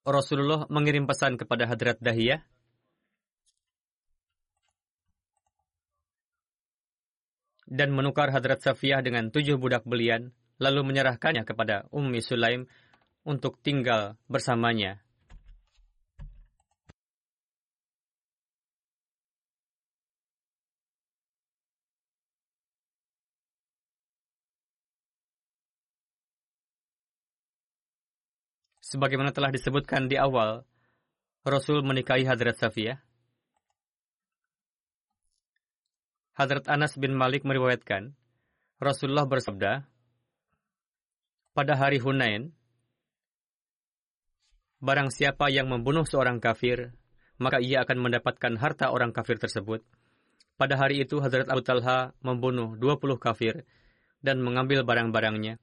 Rasulullah 0.08 0.64
mengirim 0.72 1.04
pesan 1.04 1.36
kepada 1.36 1.68
Hadrat 1.68 2.00
Dahiyah, 2.00 2.40
dan 7.68 7.92
menukar 7.92 8.32
Hadrat 8.32 8.64
Safiyah 8.64 9.04
dengan 9.04 9.28
tujuh 9.28 9.60
budak 9.60 9.84
belian, 9.84 10.32
lalu 10.56 10.80
menyerahkannya 10.88 11.44
kepada 11.44 11.84
Ummi 11.92 12.24
Sulaim 12.24 12.64
untuk 13.28 13.60
tinggal 13.60 14.16
bersamanya. 14.26 15.04
Sebagaimana 28.88 29.36
telah 29.36 29.52
disebutkan 29.52 30.08
di 30.08 30.16
awal, 30.16 30.64
Rasul 31.44 31.84
menikahi 31.84 32.24
Hadrat 32.24 32.56
Safiyah. 32.56 33.07
Hadrat 36.38 36.70
Anas 36.70 36.94
bin 36.94 37.18
Malik 37.18 37.42
meriwayatkan, 37.42 38.14
Rasulullah 38.78 39.26
bersabda, 39.26 39.82
pada 41.50 41.74
hari 41.74 41.98
Hunain, 41.98 42.54
barang 44.78 45.10
siapa 45.10 45.50
yang 45.50 45.66
membunuh 45.66 46.06
seorang 46.06 46.38
kafir, 46.38 46.94
maka 47.42 47.58
ia 47.58 47.82
akan 47.82 47.98
mendapatkan 48.06 48.54
harta 48.54 48.94
orang 48.94 49.10
kafir 49.10 49.42
tersebut. 49.42 49.82
Pada 50.54 50.78
hari 50.78 51.02
itu, 51.02 51.18
Hadrat 51.18 51.50
Abu 51.50 51.66
Talha 51.66 52.14
membunuh 52.22 52.78
20 52.78 53.18
kafir 53.18 53.66
dan 54.22 54.38
mengambil 54.38 54.86
barang-barangnya. 54.86 55.58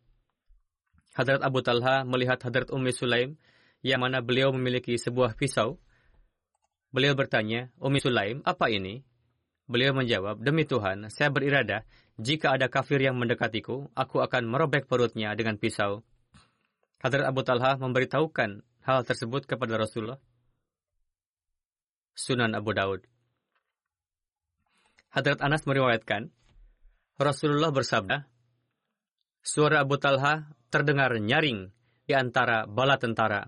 Hadrat 1.16 1.40
Abu 1.40 1.64
Talha 1.64 2.04
melihat 2.04 2.44
Hadrat 2.44 2.68
Ummi 2.68 2.92
Sulaim 2.92 3.40
yang 3.80 4.04
mana 4.04 4.20
beliau 4.20 4.52
memiliki 4.52 5.00
sebuah 5.00 5.40
pisau. 5.40 5.80
Beliau 6.92 7.16
bertanya, 7.16 7.72
Ummi 7.80 8.04
Sulaim, 8.04 8.44
apa 8.44 8.68
ini? 8.68 9.15
Beliau 9.66 9.98
menjawab, 9.98 10.46
Demi 10.46 10.70
Tuhan, 10.70 11.10
saya 11.10 11.34
berirada, 11.34 11.82
jika 12.22 12.54
ada 12.54 12.70
kafir 12.70 13.02
yang 13.02 13.18
mendekatiku, 13.18 13.90
aku 13.98 14.22
akan 14.22 14.46
merobek 14.46 14.86
perutnya 14.86 15.34
dengan 15.34 15.58
pisau. 15.58 16.06
Hadrat 17.02 17.26
Abu 17.26 17.42
Talha 17.42 17.74
memberitahukan 17.82 18.62
hal 18.86 19.00
tersebut 19.04 19.50
kepada 19.50 19.82
Rasulullah. 19.82 20.22
Sunan 22.14 22.54
Abu 22.54 22.72
Daud. 22.78 23.04
Hadrat 25.10 25.42
Anas 25.42 25.66
meriwayatkan, 25.66 26.30
Rasulullah 27.18 27.74
bersabda, 27.74 28.30
Suara 29.46 29.86
Abu 29.86 29.98
Talha 30.02 30.50
terdengar 30.74 31.14
nyaring 31.22 31.70
di 32.06 32.14
antara 32.14 32.66
bala 32.66 32.98
tentara. 32.98 33.46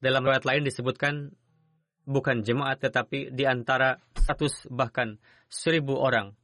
Dalam 0.00 0.24
riwayat 0.24 0.48
lain 0.48 0.64
disebutkan 0.64 1.36
bukan 2.10 2.42
jemaat 2.42 2.82
tetapi 2.82 3.30
di 3.30 3.46
antara 3.46 4.02
seratus 4.18 4.66
bahkan 4.66 5.22
seribu 5.46 5.94
orang. 5.94 6.34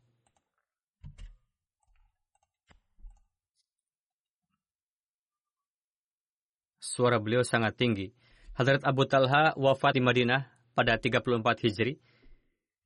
Suara 6.78 7.18
beliau 7.18 7.42
sangat 7.42 7.74
tinggi. 7.74 8.14
Hadrat 8.54 8.86
Abu 8.86 9.04
Talha 9.04 9.52
wafat 9.58 9.98
di 9.98 10.02
Madinah 10.06 10.48
pada 10.72 10.96
34 10.96 11.66
Hijri 11.66 11.98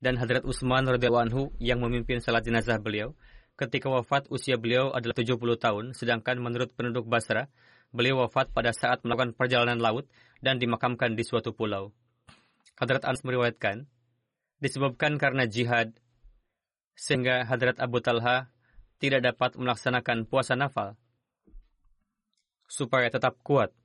dan 0.01 0.16
Hadrat 0.16 0.43
Utsman 0.43 0.88
radhiyallahu 0.88 1.27
anhu 1.29 1.43
yang 1.62 1.79
memimpin 1.79 2.19
salat 2.19 2.43
jenazah 2.43 2.81
beliau 2.81 3.14
Ketika 3.61 3.93
wafat, 3.93 4.25
usia 4.33 4.57
beliau 4.57 4.88
adalah 4.88 5.12
70 5.12 5.37
tahun, 5.61 5.85
sedangkan 5.93 6.40
menurut 6.40 6.73
penduduk 6.73 7.05
Basra, 7.05 7.53
beliau 7.93 8.25
wafat 8.25 8.49
pada 8.57 8.73
saat 8.73 9.05
melakukan 9.05 9.37
perjalanan 9.37 9.77
laut 9.77 10.09
dan 10.40 10.57
dimakamkan 10.57 11.12
di 11.12 11.21
suatu 11.29 11.53
pulau. 11.53 11.93
Hadrat 12.81 13.05
Anas 13.05 13.21
meriwayatkan, 13.29 13.85
disebabkan 14.64 15.21
karena 15.21 15.45
jihad, 15.45 15.93
sehingga 16.97 17.45
Hadrat 17.45 17.77
Abu 17.77 18.01
Talha 18.01 18.49
tidak 18.97 19.21
dapat 19.21 19.61
melaksanakan 19.61 20.25
puasa 20.25 20.57
nafal. 20.57 20.97
Supaya 22.64 23.12
tetap 23.12 23.37
kuat, 23.45 23.77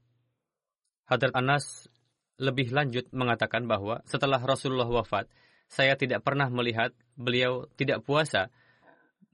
Hadrat 1.12 1.36
Anas 1.36 1.92
lebih 2.40 2.72
lanjut 2.72 3.12
mengatakan 3.12 3.68
bahwa 3.68 4.00
setelah 4.08 4.40
Rasulullah 4.40 4.88
wafat, 4.88 5.28
saya 5.68 6.00
tidak 6.00 6.24
pernah 6.24 6.48
melihat 6.48 6.96
beliau 7.20 7.68
tidak 7.76 8.00
puasa 8.08 8.48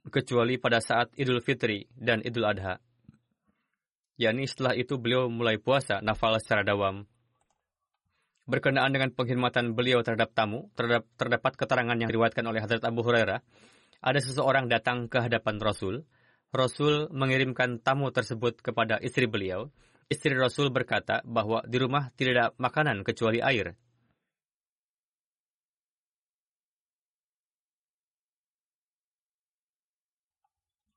kecuali 0.10 0.58
pada 0.58 0.82
saat 0.82 1.14
Idul 1.22 1.46
Fitri 1.46 1.86
dan 1.94 2.26
Idul 2.26 2.50
Adha. 2.50 2.82
yakni 4.18 4.46
setelah 4.46 4.74
itu 4.74 4.98
beliau 5.02 5.30
mulai 5.30 5.58
puasa 5.58 6.02
nafal 6.02 6.38
secara 6.42 6.66
dawam. 6.66 7.06
Berkenaan 8.50 8.90
dengan 8.90 9.14
penghormatan 9.14 9.78
beliau 9.78 10.02
terhadap 10.02 10.34
tamu, 10.34 10.74
terhadap, 10.74 11.06
terdapat 11.16 11.54
keterangan 11.56 11.94
yang 11.94 12.10
diriwayatkan 12.10 12.46
oleh 12.46 12.60
Hadrat 12.62 12.84
Abu 12.84 13.06
Hurairah. 13.06 13.40
Ada 14.02 14.20
seseorang 14.22 14.66
datang 14.66 15.06
ke 15.06 15.22
hadapan 15.22 15.62
Rasul. 15.62 16.02
Rasul 16.52 17.08
mengirimkan 17.14 17.80
tamu 17.80 18.10
tersebut 18.10 18.60
kepada 18.60 18.98
istri 19.00 19.30
beliau. 19.30 19.70
Istri 20.12 20.36
Rasul 20.36 20.74
berkata 20.74 21.24
bahwa 21.24 21.64
di 21.64 21.78
rumah 21.80 22.10
tidak 22.18 22.34
ada 22.34 22.46
makanan 22.58 23.06
kecuali 23.08 23.40
air. 23.40 23.78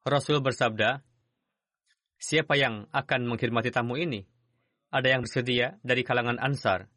Rasul 0.04 0.44
bersabda, 0.44 1.00
Siapa 2.24 2.56
yang 2.56 2.88
akan 2.88 3.28
menghormati 3.28 3.68
tamu 3.68 4.00
ini? 4.00 4.24
Ada 4.88 5.12
yang 5.12 5.28
bersedia 5.28 5.76
dari 5.84 6.00
kalangan 6.00 6.40
Ansar. 6.40 6.93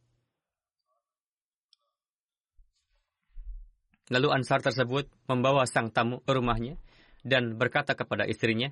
Lalu 4.07 4.27
Ansar 4.31 4.63
tersebut 4.63 5.11
membawa 5.27 5.67
sang 5.67 5.91
tamu 5.91 6.23
ke 6.23 6.31
rumahnya 6.31 6.79
dan 7.27 7.59
berkata 7.59 7.91
kepada 7.91 8.23
istrinya, 8.23 8.71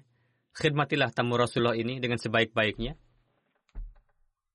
Khidmatilah 0.55 1.11
tamu 1.11 1.35
Rasulullah 1.35 1.75
ini 1.75 1.99
dengan 1.99 2.15
sebaik-baiknya. 2.15 2.95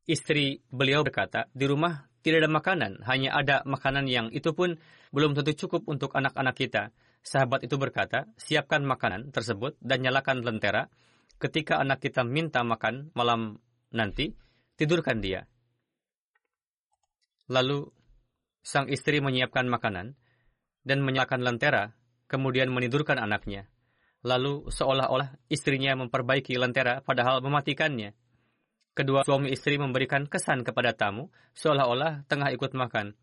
Istri 0.08 0.64
beliau 0.72 1.04
berkata, 1.04 1.52
di 1.52 1.68
rumah 1.68 2.08
tidak 2.24 2.44
ada 2.44 2.50
makanan, 2.52 2.92
hanya 3.04 3.36
ada 3.36 3.60
makanan 3.68 4.08
yang 4.08 4.32
itu 4.32 4.56
pun 4.56 4.80
belum 5.12 5.36
tentu 5.36 5.52
cukup 5.66 5.84
untuk 5.88 6.16
anak-anak 6.16 6.56
kita. 6.56 6.82
Sahabat 7.20 7.68
itu 7.68 7.76
berkata, 7.76 8.24
siapkan 8.40 8.80
makanan 8.80 9.28
tersebut 9.28 9.76
dan 9.84 10.00
nyalakan 10.00 10.40
lentera. 10.40 10.88
Ketika 11.36 11.76
anak 11.80 12.00
kita 12.00 12.24
minta 12.24 12.64
makan 12.64 13.12
malam 13.12 13.60
nanti, 13.92 14.32
tidurkan 14.80 15.20
dia. 15.20 15.44
Lalu 17.52 17.88
sang 18.64 18.88
istri 18.88 19.20
menyiapkan 19.20 19.68
makanan, 19.68 20.16
dan 20.90 21.06
menyalakan 21.06 21.46
lentera, 21.46 21.94
kemudian 22.26 22.66
menidurkan 22.74 23.22
anaknya. 23.22 23.70
Lalu 24.26 24.66
seolah-olah 24.74 25.38
istrinya 25.46 25.94
memperbaiki 25.94 26.58
lentera 26.58 26.98
padahal 26.98 27.38
mematikannya. 27.46 28.18
Kedua 28.90 29.22
suami 29.22 29.54
istri 29.54 29.78
memberikan 29.78 30.26
kesan 30.26 30.66
kepada 30.66 30.90
tamu 30.98 31.30
seolah-olah 31.54 32.26
tengah 32.26 32.50
ikut 32.50 32.74
makan. 32.74 33.14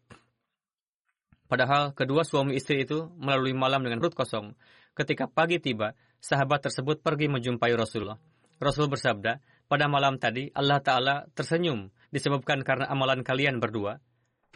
Padahal 1.51 1.91
kedua 1.91 2.23
suami 2.23 2.55
istri 2.55 2.87
itu 2.87 3.11
melalui 3.19 3.51
malam 3.51 3.83
dengan 3.83 3.99
perut 3.99 4.15
kosong. 4.15 4.55
Ketika 4.95 5.27
pagi 5.27 5.59
tiba, 5.59 5.91
sahabat 6.23 6.71
tersebut 6.71 7.03
pergi 7.03 7.27
menjumpai 7.27 7.75
Rasulullah. 7.75 8.17
Rasul 8.57 8.89
bersabda, 8.89 9.37
pada 9.67 9.85
malam 9.91 10.17
tadi 10.17 10.49
Allah 10.55 10.79
Ta'ala 10.79 11.15
tersenyum 11.35 11.91
disebabkan 12.09 12.63
karena 12.63 12.87
amalan 12.87 13.21
kalian 13.21 13.59
berdua 13.59 13.99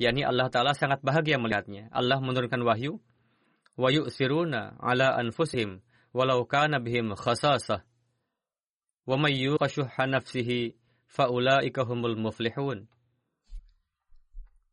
yakni 0.01 0.25
Allah 0.25 0.49
Ta'ala 0.49 0.73
sangat 0.73 1.05
bahagia 1.05 1.37
melihatnya. 1.37 1.93
Allah 1.93 2.17
menurunkan 2.17 2.65
wahyu, 2.65 2.97
ala 3.77 5.07
anfusihim, 5.21 5.85
walau 6.09 6.41
kana 6.49 6.81
bihim 6.81 7.13
khasasah. 7.13 7.85
Wa 9.05 9.15
may 9.21 9.37
yuqashuhha 9.37 10.09
nafsihi, 10.09 10.73
fa'ulaika 11.05 11.85
humul 11.85 12.17
muflihun. 12.17 12.89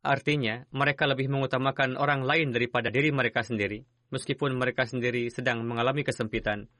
Artinya, 0.01 0.65
mereka 0.73 1.05
lebih 1.05 1.29
mengutamakan 1.29 2.01
orang 2.01 2.25
lain 2.25 2.55
daripada 2.55 2.89
diri 2.89 3.13
mereka 3.13 3.45
sendiri, 3.45 3.85
meskipun 4.09 4.57
mereka 4.57 4.89
sendiri 4.89 5.29
sedang 5.29 5.67
mengalami 5.69 6.07
kesempitan. 6.07 6.71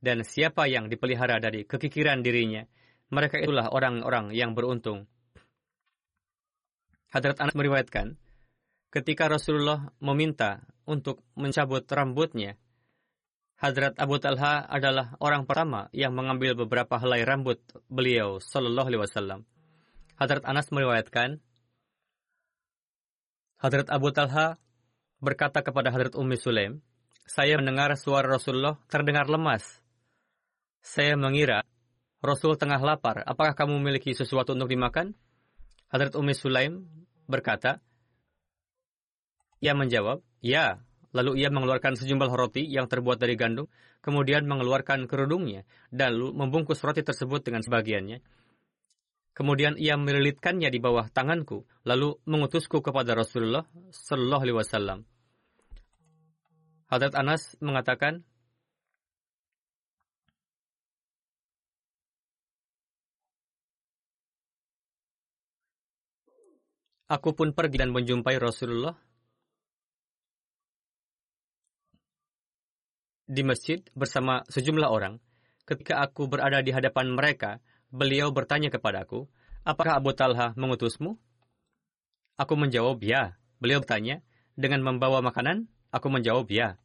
Dan 0.00 0.24
siapa 0.24 0.68
yang 0.68 0.88
dipelihara 0.92 1.40
dari 1.40 1.64
kekikiran 1.64 2.20
dirinya, 2.20 2.64
mereka 3.12 3.40
itulah 3.40 3.72
orang-orang 3.72 4.32
yang 4.36 4.52
beruntung. 4.52 5.06
Hadrat 7.10 7.42
Anas 7.42 7.58
meriwayatkan, 7.58 8.14
ketika 8.94 9.26
Rasulullah 9.26 9.90
meminta 9.98 10.62
untuk 10.86 11.26
mencabut 11.34 11.82
rambutnya, 11.90 12.54
Hadrat 13.58 13.98
Abu 13.98 14.16
Talha 14.22 14.64
adalah 14.64 15.18
orang 15.18 15.44
pertama 15.44 15.90
yang 15.92 16.14
mengambil 16.14 16.54
beberapa 16.54 16.96
helai 16.96 17.26
rambut 17.26 17.60
beliau 17.90 18.38
Sallallahu 18.38 18.88
Alaihi 18.88 19.02
Wasallam. 19.02 19.40
Hadrat 20.16 20.46
Anas 20.46 20.70
meriwayatkan, 20.70 21.42
Hadrat 23.60 23.90
Abu 23.90 24.08
Talha 24.14 24.56
berkata 25.18 25.66
kepada 25.66 25.92
Hadrat 25.92 26.16
Ummi 26.16 26.38
Sulaim, 26.38 26.80
saya 27.26 27.58
mendengar 27.58 27.92
suara 27.98 28.38
Rasulullah 28.38 28.78
terdengar 28.86 29.26
lemas. 29.26 29.66
Saya 30.80 31.18
mengira 31.18 31.66
Rasul 32.22 32.56
tengah 32.56 32.80
lapar. 32.80 33.20
Apakah 33.26 33.52
kamu 33.52 33.82
memiliki 33.82 34.16
sesuatu 34.16 34.56
untuk 34.56 34.70
dimakan? 34.72 35.12
Hadrat 35.90 36.14
Ummi 36.14 36.32
Sulaim 36.38 36.99
berkata, 37.30 37.78
ia 39.62 39.72
menjawab, 39.76 40.20
ya. 40.42 40.82
Lalu 41.10 41.42
ia 41.42 41.50
mengeluarkan 41.50 41.98
sejumlah 41.98 42.30
roti 42.30 42.62
yang 42.70 42.86
terbuat 42.86 43.18
dari 43.18 43.34
gandum, 43.34 43.66
kemudian 43.98 44.46
mengeluarkan 44.46 45.10
kerudungnya, 45.10 45.66
dan 45.90 46.14
membungkus 46.14 46.78
roti 46.86 47.02
tersebut 47.02 47.42
dengan 47.42 47.66
sebagiannya. 47.66 48.22
Kemudian 49.34 49.74
ia 49.74 49.98
melilitkannya 49.98 50.70
di 50.70 50.78
bawah 50.78 51.10
tanganku, 51.10 51.66
lalu 51.82 52.14
mengutusku 52.30 52.78
kepada 52.78 53.18
Rasulullah 53.18 53.66
Sallallahu 53.90 54.42
Alaihi 54.46 54.58
Wasallam. 54.58 54.98
Hadrat 56.90 57.14
Anas 57.18 57.58
mengatakan, 57.58 58.22
Aku 67.10 67.34
pun 67.34 67.50
pergi 67.50 67.82
dan 67.82 67.90
menjumpai 67.90 68.38
Rasulullah 68.38 68.94
di 73.26 73.42
masjid 73.42 73.82
bersama 73.98 74.46
sejumlah 74.46 74.86
orang. 74.86 75.18
Ketika 75.66 76.02
aku 76.06 76.30
berada 76.30 76.62
di 76.62 76.70
hadapan 76.70 77.10
mereka, 77.10 77.58
beliau 77.90 78.30
bertanya 78.30 78.70
kepadaku, 78.70 79.26
apakah 79.66 79.98
Abu 79.98 80.14
Talha 80.14 80.54
mengutusmu? 80.54 81.18
Aku 82.38 82.54
menjawab, 82.54 83.02
ya. 83.02 83.34
Beliau 83.58 83.82
bertanya, 83.82 84.22
dengan 84.54 84.82
membawa 84.86 85.18
makanan? 85.18 85.66
Aku 85.90 86.14
menjawab, 86.14 86.46
ya. 86.46 86.78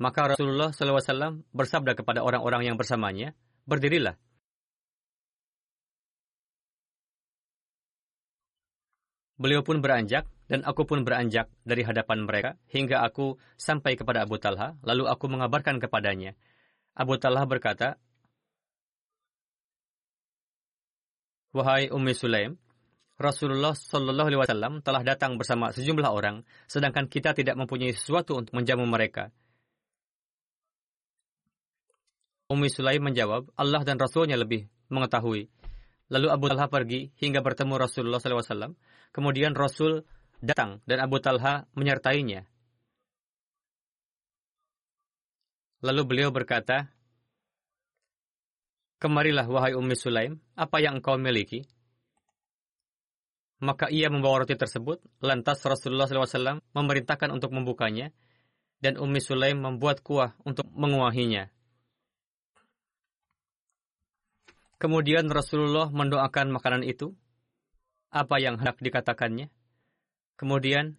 Maka 0.00 0.32
Rasulullah 0.32 0.72
SAW 0.72 1.44
bersabda 1.52 1.92
kepada 1.92 2.24
orang-orang 2.24 2.72
yang 2.72 2.76
bersamanya, 2.80 3.36
berdirilah. 3.68 4.16
Beliau 9.40 9.64
pun 9.64 9.80
beranjak, 9.80 10.28
dan 10.52 10.60
aku 10.68 10.84
pun 10.84 11.00
beranjak 11.00 11.48
dari 11.64 11.80
hadapan 11.80 12.28
mereka, 12.28 12.60
hingga 12.68 13.00
aku 13.00 13.40
sampai 13.56 13.96
kepada 13.96 14.28
Abu 14.28 14.36
Talha, 14.36 14.76
lalu 14.84 15.08
aku 15.08 15.32
mengabarkan 15.32 15.80
kepadanya. 15.80 16.36
Abu 16.92 17.16
Talha 17.16 17.48
berkata, 17.48 17.96
Wahai 21.56 21.88
Ummi 21.88 22.12
Sulaim, 22.12 22.60
Rasulullah 23.16 23.72
Shallallahu 23.72 24.28
Alaihi 24.28 24.40
Wasallam 24.44 24.72
telah 24.84 25.00
datang 25.00 25.40
bersama 25.40 25.72
sejumlah 25.72 26.12
orang, 26.12 26.44
sedangkan 26.68 27.08
kita 27.08 27.32
tidak 27.32 27.56
mempunyai 27.56 27.96
sesuatu 27.96 28.36
untuk 28.36 28.52
menjamu 28.52 28.84
mereka. 28.84 29.32
Ummi 32.52 32.68
Sulaim 32.68 33.00
menjawab, 33.00 33.48
Allah 33.56 33.82
dan 33.88 33.96
Rasulnya 33.96 34.36
lebih 34.36 34.68
mengetahui. 34.92 35.48
Lalu 36.10 36.26
Abu 36.26 36.44
Talha 36.50 36.66
pergi 36.66 37.14
hingga 37.22 37.38
bertemu 37.38 37.78
Rasulullah 37.78 38.18
SAW. 38.18 38.74
Kemudian 39.14 39.54
Rasul 39.54 40.02
datang 40.42 40.82
dan 40.84 40.98
Abu 40.98 41.22
Talha 41.22 41.70
menyertainya. 41.78 42.50
Lalu 45.80 46.02
beliau 46.04 46.30
berkata, 46.34 46.92
Kemarilah 49.00 49.48
wahai 49.48 49.72
Ummi 49.72 49.96
Sulaim, 49.96 50.36
apa 50.52 50.76
yang 50.76 51.00
engkau 51.00 51.16
miliki? 51.16 51.64
Maka 53.64 53.88
ia 53.88 54.12
membawa 54.12 54.44
roti 54.44 54.56
tersebut, 54.60 55.00
lantas 55.24 55.64
Rasulullah 55.64 56.04
SAW 56.04 56.60
memerintahkan 56.76 57.32
untuk 57.32 57.56
membukanya, 57.56 58.12
dan 58.84 59.00
Ummi 59.00 59.20
Sulaim 59.24 59.56
membuat 59.56 60.04
kuah 60.04 60.36
untuk 60.44 60.68
menguahinya. 60.72 61.48
Kemudian 64.80 65.28
Rasulullah 65.28 65.92
mendoakan 65.92 66.56
makanan 66.56 66.88
itu, 66.88 67.12
apa 68.08 68.40
yang 68.40 68.56
hendak 68.56 68.80
dikatakannya. 68.80 69.52
Kemudian 70.40 70.96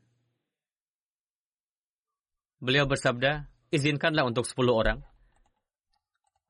beliau 2.61 2.85
bersabda, 2.85 3.49
izinkanlah 3.73 4.29
untuk 4.29 4.45
sepuluh 4.45 4.77
orang. 4.77 5.01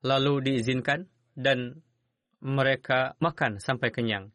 Lalu 0.04 0.52
diizinkan 0.52 1.08
dan 1.32 1.80
mereka 2.44 3.16
makan 3.16 3.62
sampai 3.62 3.88
kenyang. 3.88 4.28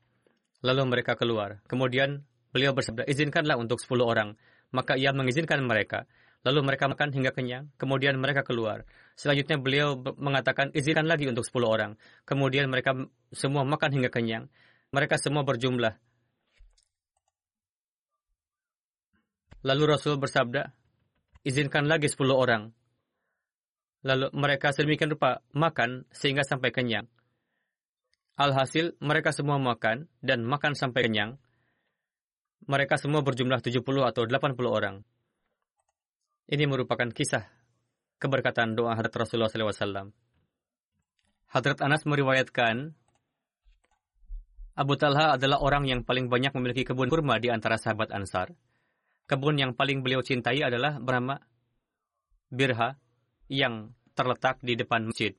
Lalu 0.65 0.89
mereka 0.89 1.13
keluar. 1.13 1.61
Kemudian 1.69 2.25
beliau 2.49 2.73
bersabda, 2.73 3.05
izinkanlah 3.05 3.61
untuk 3.61 3.77
sepuluh 3.77 4.09
orang. 4.09 4.33
Maka 4.73 4.97
ia 4.97 5.13
mengizinkan 5.13 5.61
mereka. 5.61 6.09
Lalu 6.41 6.65
mereka 6.65 6.89
makan 6.89 7.13
hingga 7.13 7.29
kenyang. 7.29 7.69
Kemudian 7.77 8.17
mereka 8.17 8.41
keluar. 8.41 8.89
Selanjutnya 9.17 9.57
beliau 9.57 9.97
mengatakan, 9.97 10.69
izinkan 10.77 11.09
lagi 11.09 11.25
untuk 11.25 11.41
10 11.41 11.65
orang. 11.65 11.91
Kemudian 12.21 12.69
mereka 12.69 12.93
semua 13.33 13.65
makan 13.65 13.97
hingga 13.97 14.13
kenyang. 14.13 14.45
Mereka 14.93 15.17
semua 15.17 15.41
berjumlah. 15.41 15.97
Lalu 19.65 19.83
Rasul 19.89 20.21
bersabda, 20.21 20.69
izinkan 21.41 21.89
lagi 21.89 22.05
10 22.05 22.29
orang. 22.29 22.69
Lalu 24.05 24.29
mereka 24.37 24.69
sedemikian 24.69 25.09
rupa 25.09 25.41
makan 25.49 26.05
sehingga 26.13 26.45
sampai 26.45 26.69
kenyang. 26.69 27.09
Alhasil 28.37 28.93
mereka 29.01 29.33
semua 29.33 29.57
makan 29.57 30.05
dan 30.21 30.45
makan 30.45 30.77
sampai 30.77 31.09
kenyang. 31.09 31.41
Mereka 32.69 33.01
semua 33.01 33.25
berjumlah 33.25 33.65
70 33.65 33.81
atau 33.81 34.29
80 34.29 34.61
orang. 34.69 35.01
Ini 36.45 36.69
merupakan 36.69 37.09
kisah 37.09 37.56
keberkatan 38.17 38.77
doa 38.77 38.93
Hadrat 38.93 39.13
Rasulullah 39.13 39.49
SAW. 39.49 40.13
Hadrat 41.47 41.79
Anas 41.79 42.03
meriwayatkan, 42.03 42.91
Abu 44.77 44.93
Talha 44.99 45.33
adalah 45.33 45.57
orang 45.63 45.89
yang 45.89 46.05
paling 46.05 46.29
banyak 46.29 46.53
memiliki 46.53 46.85
kebun 46.85 47.09
kurma 47.09 47.41
di 47.41 47.49
antara 47.49 47.81
sahabat 47.81 48.13
Ansar. 48.13 48.53
Kebun 49.25 49.57
yang 49.57 49.71
paling 49.73 50.05
beliau 50.05 50.21
cintai 50.21 50.61
adalah 50.61 51.01
bernama 51.01 51.41
Birha 52.47 52.95
yang 53.51 53.91
terletak 54.15 54.61
di 54.63 54.77
depan 54.77 55.09
masjid. 55.09 55.35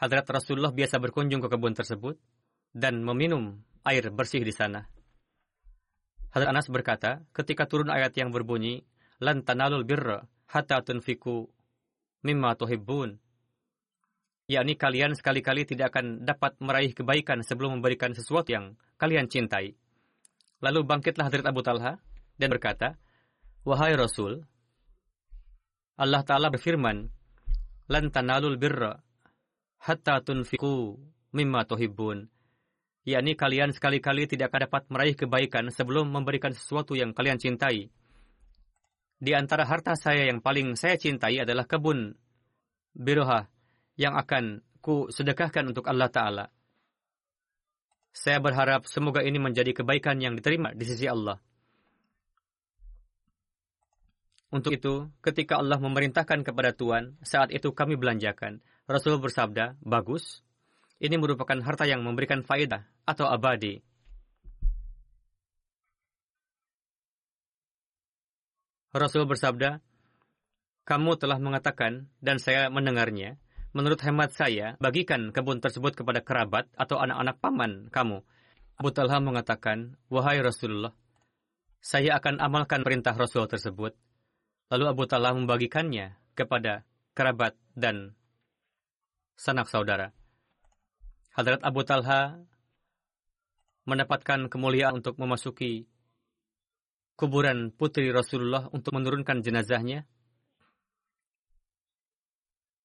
Hadrat 0.00 0.24
Rasulullah 0.28 0.72
biasa 0.72 1.00
berkunjung 1.02 1.44
ke 1.44 1.48
kebun 1.52 1.76
tersebut 1.76 2.16
dan 2.72 3.00
meminum 3.04 3.60
air 3.84 4.08
bersih 4.12 4.40
di 4.44 4.52
sana. 4.52 4.88
Hadrat 6.32 6.52
Anas 6.52 6.68
berkata, 6.68 7.24
ketika 7.32 7.64
turun 7.68 7.88
ayat 7.92 8.12
yang 8.16 8.28
berbunyi, 8.32 8.84
Lan 9.16 9.40
tanalul 9.48 9.88
birra 9.88 10.20
hatta 10.50 10.82
tunfiku 10.82 11.50
mimma 12.22 12.58
tuhibbun. 12.58 13.18
Yakni 14.46 14.78
kalian 14.78 15.18
sekali-kali 15.18 15.66
tidak 15.66 15.90
akan 15.90 16.22
dapat 16.22 16.54
meraih 16.62 16.94
kebaikan 16.94 17.42
sebelum 17.42 17.78
memberikan 17.78 18.14
sesuatu 18.14 18.54
yang 18.54 18.78
kalian 18.94 19.26
cintai. 19.26 19.74
Lalu 20.62 20.86
bangkitlah 20.86 21.26
Hadrat 21.26 21.50
Abu 21.50 21.66
Talha 21.66 21.98
dan 22.38 22.48
berkata, 22.54 22.94
Wahai 23.66 23.98
Rasul, 23.98 24.46
Allah 25.98 26.22
Ta'ala 26.22 26.54
berfirman, 26.54 27.10
Lan 27.90 28.04
tanalul 28.14 28.58
birra 28.58 29.02
hatta 29.82 30.22
tunfiku 30.22 30.98
mimma 31.34 31.66
tuhibbun. 31.66 32.26
Yakni 33.06 33.38
kalian 33.38 33.70
sekali-kali 33.70 34.26
tidak 34.26 34.50
akan 34.50 34.66
dapat 34.66 34.82
meraih 34.90 35.14
kebaikan 35.14 35.70
sebelum 35.70 36.10
memberikan 36.10 36.50
sesuatu 36.50 36.98
yang 36.98 37.14
kalian 37.14 37.38
cintai. 37.38 37.86
Di 39.16 39.32
antara 39.32 39.64
harta 39.64 39.96
saya 39.96 40.28
yang 40.28 40.44
paling 40.44 40.76
saya 40.76 41.00
cintai 41.00 41.40
adalah 41.40 41.64
kebun 41.64 42.12
biroha 42.92 43.48
yang 43.96 44.12
akan 44.12 44.60
ku 44.84 45.08
sedekahkan 45.08 45.64
untuk 45.72 45.88
Allah 45.88 46.12
Ta'ala. 46.12 46.46
Saya 48.12 48.40
berharap 48.40 48.84
semoga 48.88 49.24
ini 49.24 49.40
menjadi 49.40 49.72
kebaikan 49.72 50.20
yang 50.20 50.36
diterima 50.36 50.72
di 50.72 50.84
sisi 50.84 51.08
Allah. 51.08 51.40
Untuk 54.52 54.72
itu, 54.72 55.10
ketika 55.20 55.60
Allah 55.60 55.76
memerintahkan 55.76 56.40
kepada 56.46 56.72
Tuhan, 56.72 57.20
saat 57.20 57.52
itu 57.52 57.76
kami 57.76 57.98
belanjakan. 58.00 58.64
Rasul 58.88 59.20
bersabda, 59.20 59.76
bagus. 59.84 60.40
Ini 60.96 61.20
merupakan 61.20 61.60
harta 61.60 61.84
yang 61.84 62.00
memberikan 62.00 62.40
faedah 62.40 62.88
atau 63.04 63.28
abadi 63.28 63.84
Rasul 68.94 69.26
bersabda, 69.26 69.82
kamu 70.86 71.18
telah 71.18 71.42
mengatakan 71.42 72.06
dan 72.22 72.38
saya 72.38 72.70
mendengarnya. 72.70 73.38
Menurut 73.74 74.00
hemat 74.06 74.32
saya, 74.32 74.78
bagikan 74.78 75.34
kebun 75.34 75.60
tersebut 75.60 75.98
kepada 75.98 76.22
kerabat 76.22 76.70
atau 76.78 76.96
anak-anak 76.96 77.36
paman 77.42 77.72
kamu. 77.92 78.22
Abu 78.78 78.90
Talha 78.94 79.18
mengatakan, 79.20 79.98
Wahai 80.08 80.40
Rasulullah, 80.40 80.94
saya 81.82 82.16
akan 82.16 82.40
amalkan 82.40 82.86
perintah 82.86 83.12
Rasul 83.12 83.44
tersebut. 83.50 83.92
Lalu 84.72 84.84
Abu 84.88 85.04
Talha 85.04 85.34
membagikannya 85.36 86.16
kepada 86.38 86.86
kerabat 87.12 87.58
dan 87.76 88.16
sanak 89.36 89.68
saudara. 89.68 90.16
Hadrat 91.36 91.60
Abu 91.60 91.84
Talha 91.84 92.40
mendapatkan 93.84 94.48
kemuliaan 94.48 95.04
untuk 95.04 95.20
memasuki 95.20 95.84
kuburan 97.16 97.72
putri 97.72 98.12
Rasulullah 98.12 98.68
untuk 98.70 98.92
menurunkan 98.92 99.40
jenazahnya 99.40 100.04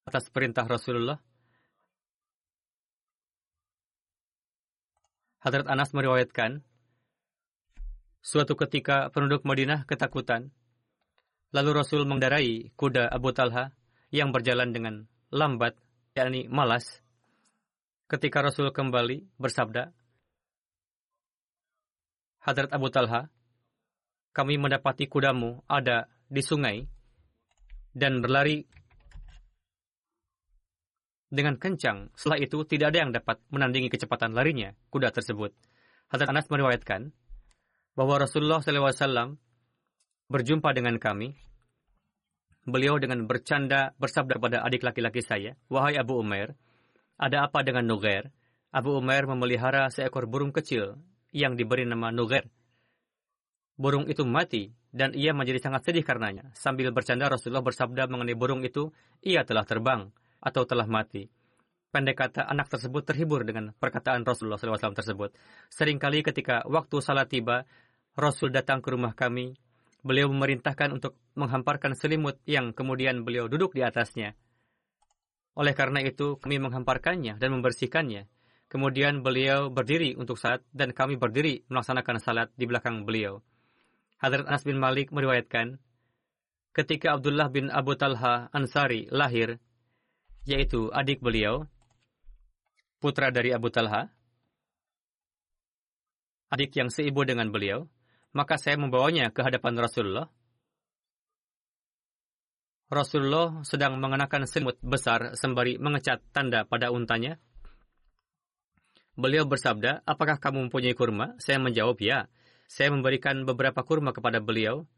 atas 0.08 0.32
perintah 0.32 0.66
Rasulullah. 0.66 1.20
Hadrat 5.42 5.66
Anas 5.66 5.90
meriwayatkan, 5.90 6.62
suatu 8.22 8.54
ketika 8.54 9.10
penduduk 9.10 9.42
Madinah 9.42 9.84
ketakutan, 9.90 10.54
lalu 11.50 11.70
Rasul 11.82 12.06
mengendarai 12.06 12.70
kuda 12.78 13.10
Abu 13.10 13.34
Talha 13.34 13.74
yang 14.14 14.30
berjalan 14.30 14.70
dengan 14.70 14.94
lambat, 15.34 15.74
yakni 16.14 16.46
malas. 16.46 17.02
Ketika 18.06 18.38
Rasul 18.44 18.70
kembali 18.70 19.34
bersabda, 19.36 19.90
Hadrat 22.42 22.70
Abu 22.70 22.90
Talha, 22.90 23.30
kami 24.32 24.56
mendapati 24.56 25.06
kudamu 25.06 25.60
ada 25.68 26.08
di 26.32 26.40
sungai 26.40 26.88
dan 27.92 28.24
berlari 28.24 28.64
dengan 31.28 31.60
kencang. 31.60 32.12
Setelah 32.16 32.40
itu, 32.40 32.64
tidak 32.64 32.92
ada 32.92 32.98
yang 33.04 33.12
dapat 33.12 33.40
menandingi 33.52 33.92
kecepatan 33.92 34.32
larinya 34.32 34.72
kuda 34.88 35.12
tersebut. 35.12 35.52
Hadrat 36.08 36.28
Anas 36.28 36.48
meriwayatkan 36.48 37.12
bahwa 37.96 38.20
Rasulullah 38.20 38.60
SAW 38.60 39.36
berjumpa 40.28 40.72
dengan 40.72 40.96
kami. 40.96 41.36
Beliau 42.62 42.94
dengan 43.02 43.26
bercanda 43.26 43.90
bersabda 43.98 44.38
kepada 44.38 44.58
adik 44.62 44.86
laki-laki 44.86 45.18
saya, 45.18 45.58
Wahai 45.66 45.98
Abu 45.98 46.14
Umair, 46.14 46.54
ada 47.18 47.42
apa 47.48 47.66
dengan 47.66 47.84
Nugair? 47.90 48.30
Abu 48.70 48.94
Umair 48.94 49.26
memelihara 49.26 49.90
seekor 49.90 50.30
burung 50.30 50.54
kecil 50.54 50.94
yang 51.34 51.58
diberi 51.58 51.82
nama 51.84 52.14
Nugair 52.14 52.46
burung 53.82 54.06
itu 54.06 54.22
mati 54.22 54.70
dan 54.94 55.10
ia 55.18 55.34
menjadi 55.34 55.58
sangat 55.58 55.90
sedih 55.90 56.06
karenanya. 56.06 56.54
Sambil 56.54 56.94
bercanda 56.94 57.26
Rasulullah 57.26 57.66
bersabda 57.66 58.06
mengenai 58.06 58.38
burung 58.38 58.62
itu, 58.62 58.94
ia 59.26 59.42
telah 59.42 59.66
terbang 59.66 60.14
atau 60.38 60.62
telah 60.62 60.86
mati. 60.86 61.26
Pendek 61.92 62.16
kata 62.16 62.48
anak 62.48 62.72
tersebut 62.72 63.04
terhibur 63.04 63.44
dengan 63.44 63.74
perkataan 63.76 64.24
Rasulullah 64.24 64.56
SAW 64.56 64.96
tersebut. 64.96 65.36
Seringkali 65.68 66.24
ketika 66.24 66.64
waktu 66.64 67.02
salat 67.04 67.28
tiba, 67.28 67.68
Rasul 68.14 68.48
datang 68.54 68.80
ke 68.80 68.94
rumah 68.94 69.12
kami. 69.12 69.58
Beliau 70.00 70.26
memerintahkan 70.32 70.88
untuk 70.94 71.20
menghamparkan 71.36 71.94
selimut 71.94 72.40
yang 72.48 72.72
kemudian 72.72 73.22
beliau 73.22 73.46
duduk 73.46 73.76
di 73.76 73.84
atasnya. 73.84 74.34
Oleh 75.52 75.76
karena 75.76 76.00
itu, 76.00 76.40
kami 76.40 76.58
menghamparkannya 76.64 77.36
dan 77.36 77.48
membersihkannya. 77.60 78.24
Kemudian 78.72 79.20
beliau 79.20 79.68
berdiri 79.68 80.16
untuk 80.16 80.40
salat 80.40 80.64
dan 80.72 80.96
kami 80.96 81.20
berdiri 81.20 81.68
melaksanakan 81.68 82.16
salat 82.24 82.48
di 82.56 82.64
belakang 82.64 83.04
beliau. 83.04 83.44
Hadrat 84.22 84.46
Anas 84.46 84.62
bin 84.62 84.78
Malik 84.78 85.10
meriwayatkan, 85.10 85.82
ketika 86.70 87.18
Abdullah 87.18 87.50
bin 87.50 87.74
Abu 87.74 87.98
Talha 87.98 88.46
Ansari 88.54 89.10
lahir, 89.10 89.58
yaitu 90.46 90.94
adik 90.94 91.18
beliau, 91.18 91.66
putra 93.02 93.34
dari 93.34 93.50
Abu 93.50 93.74
Talha, 93.74 94.14
adik 96.54 96.70
yang 96.78 96.86
seibu 96.86 97.26
dengan 97.26 97.50
beliau, 97.50 97.90
maka 98.30 98.62
saya 98.62 98.78
membawanya 98.78 99.34
ke 99.34 99.42
hadapan 99.42 99.74
Rasulullah. 99.74 100.30
Rasulullah 102.94 103.66
sedang 103.66 103.98
mengenakan 103.98 104.46
selimut 104.46 104.78
besar 104.84 105.34
sembari 105.34 105.82
mengecat 105.82 106.22
tanda 106.30 106.62
pada 106.62 106.94
untanya. 106.94 107.42
Beliau 109.18 109.50
bersabda, 109.50 110.06
apakah 110.06 110.38
kamu 110.38 110.70
mempunyai 110.70 110.94
kurma? 110.94 111.34
Saya 111.42 111.58
menjawab, 111.58 111.98
ya. 111.98 112.30
Saya 112.72 112.88
memberikan 112.88 113.44
beberapa 113.44 113.84
kurma 113.84 114.16
kepada 114.16 114.40
beliau. 114.40 114.88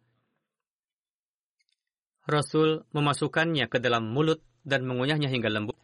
Rasul 2.23 2.87
memasukkannya 2.95 3.67
ke 3.67 3.83
dalam 3.83 4.15
mulut 4.15 4.47
dan 4.63 4.87
mengunyahnya 4.87 5.27
hingga 5.27 5.51
lembut. 5.51 5.75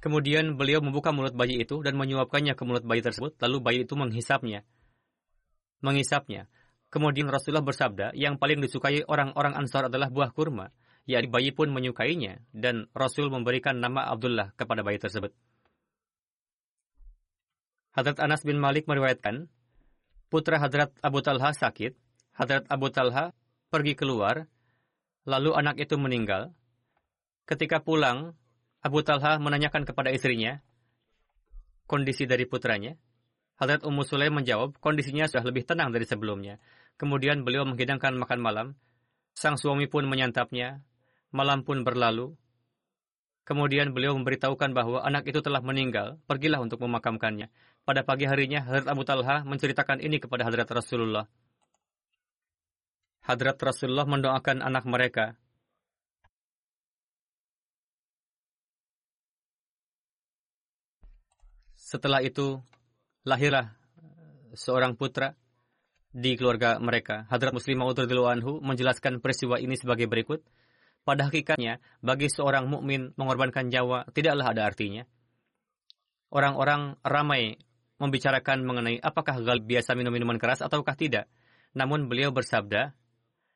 Kemudian 0.00 0.56
beliau 0.56 0.80
membuka 0.80 1.12
mulut 1.12 1.36
bayi 1.36 1.60
itu 1.60 1.84
dan 1.84 2.00
menyuapkannya 2.00 2.56
ke 2.56 2.64
mulut 2.64 2.88
bayi 2.88 3.04
tersebut, 3.04 3.36
lalu 3.36 3.56
bayi 3.60 3.78
itu 3.84 3.92
menghisapnya. 4.00 4.64
Menghisapnya. 5.84 6.48
Kemudian 6.88 7.28
Rasulullah 7.28 7.68
bersabda, 7.68 8.16
yang 8.16 8.40
paling 8.40 8.64
disukai 8.64 9.04
orang-orang 9.04 9.60
Ansar 9.60 9.92
adalah 9.92 10.08
buah 10.08 10.32
kurma. 10.32 10.72
yakni 11.04 11.28
bayi 11.28 11.50
pun 11.52 11.68
menyukainya, 11.68 12.40
dan 12.56 12.88
Rasul 12.96 13.28
memberikan 13.28 13.76
nama 13.76 14.08
Abdullah 14.08 14.56
kepada 14.56 14.80
bayi 14.80 14.96
tersebut. 14.96 15.36
Hadrat 17.92 18.24
Anas 18.24 18.40
bin 18.40 18.56
Malik 18.56 18.88
meriwayatkan, 18.88 19.50
putra 20.30 20.62
Hadrat 20.62 20.94
Abu 21.02 21.20
Talha 21.20 21.50
sakit, 21.50 21.92
Hadrat 22.38 22.64
Abu 22.70 22.88
Talha 22.88 23.34
pergi 23.68 23.98
keluar, 23.98 24.46
lalu 25.26 25.50
anak 25.52 25.76
itu 25.82 25.98
meninggal. 25.98 26.54
Ketika 27.44 27.82
pulang, 27.82 28.38
Abu 28.80 29.02
Talha 29.02 29.36
menanyakan 29.42 29.82
kepada 29.84 30.14
istrinya 30.14 30.62
kondisi 31.90 32.30
dari 32.30 32.46
putranya. 32.46 32.94
Hadrat 33.58 33.82
Ummu 33.82 34.06
Sulaim 34.06 34.38
menjawab, 34.38 34.78
kondisinya 34.78 35.26
sudah 35.26 35.42
lebih 35.42 35.66
tenang 35.66 35.90
dari 35.90 36.06
sebelumnya. 36.06 36.62
Kemudian 36.94 37.42
beliau 37.42 37.66
menghidangkan 37.66 38.14
makan 38.14 38.38
malam. 38.38 38.66
Sang 39.34 39.58
suami 39.58 39.90
pun 39.90 40.06
menyantapnya. 40.06 40.80
Malam 41.34 41.66
pun 41.66 41.82
berlalu. 41.82 42.38
Kemudian 43.44 43.90
beliau 43.90 44.14
memberitahukan 44.16 44.70
bahwa 44.72 45.02
anak 45.02 45.26
itu 45.26 45.42
telah 45.42 45.60
meninggal. 45.60 46.22
Pergilah 46.24 46.62
untuk 46.62 46.80
memakamkannya. 46.86 47.50
Pada 47.84 48.06
pagi 48.06 48.28
harinya, 48.28 48.62
Hadrat 48.62 48.88
Abu 48.92 49.02
Talha 49.02 49.42
menceritakan 49.42 50.04
ini 50.04 50.20
kepada 50.20 50.46
Hadrat 50.46 50.68
Rasulullah. 50.68 51.26
Hadrat 53.24 53.58
Rasulullah 53.58 54.06
mendoakan 54.06 54.62
anak 54.62 54.84
mereka. 54.86 55.34
Setelah 61.74 62.22
itu, 62.22 62.62
lahirlah 63.26 63.74
seorang 64.54 64.94
putra 64.94 65.34
di 66.10 66.34
keluarga 66.34 66.78
mereka. 66.78 67.26
Hadrat 67.30 67.54
Muslim 67.54 67.82
Maud 67.82 67.98
anhu 67.98 68.58
menjelaskan 68.62 69.22
peristiwa 69.22 69.58
ini 69.58 69.74
sebagai 69.78 70.06
berikut. 70.10 70.42
Pada 71.00 71.26
hakikatnya, 71.26 71.80
bagi 72.04 72.28
seorang 72.28 72.68
mukmin 72.68 73.16
mengorbankan 73.16 73.72
nyawa 73.72 74.06
tidaklah 74.12 74.52
ada 74.52 74.68
artinya. 74.68 75.08
Orang-orang 76.30 76.94
ramai 77.02 77.58
membicarakan 78.00 78.64
mengenai 78.64 78.96
apakah 78.98 79.38
Galib 79.44 79.68
biasa 79.68 79.92
minum 79.92 80.10
minuman 80.10 80.40
keras 80.40 80.64
ataukah 80.64 80.96
tidak. 80.96 81.28
Namun 81.76 82.08
beliau 82.08 82.32
bersabda, 82.32 82.96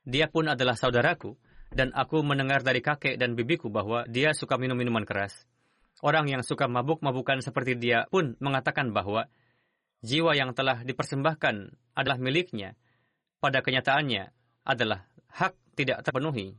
dia 0.04 0.26
pun 0.28 0.46
adalah 0.46 0.76
saudaraku, 0.76 1.34
dan 1.74 1.90
aku 1.90 2.22
mendengar 2.22 2.62
dari 2.62 2.78
kakek 2.78 3.18
dan 3.18 3.34
bibiku 3.34 3.72
bahwa 3.72 4.06
dia 4.06 4.30
suka 4.36 4.54
minum 4.60 4.78
minuman 4.78 5.02
keras. 5.02 5.48
Orang 6.04 6.30
yang 6.30 6.44
suka 6.44 6.68
mabuk-mabukan 6.70 7.40
seperti 7.42 7.74
dia 7.74 8.06
pun 8.12 8.38
mengatakan 8.38 8.94
bahwa 8.94 9.26
jiwa 10.04 10.36
yang 10.36 10.52
telah 10.52 10.84
dipersembahkan 10.84 11.74
adalah 11.96 12.18
miliknya. 12.20 12.76
Pada 13.40 13.64
kenyataannya 13.64 14.30
adalah 14.68 15.08
hak 15.32 15.56
tidak 15.74 16.04
terpenuhi. 16.06 16.54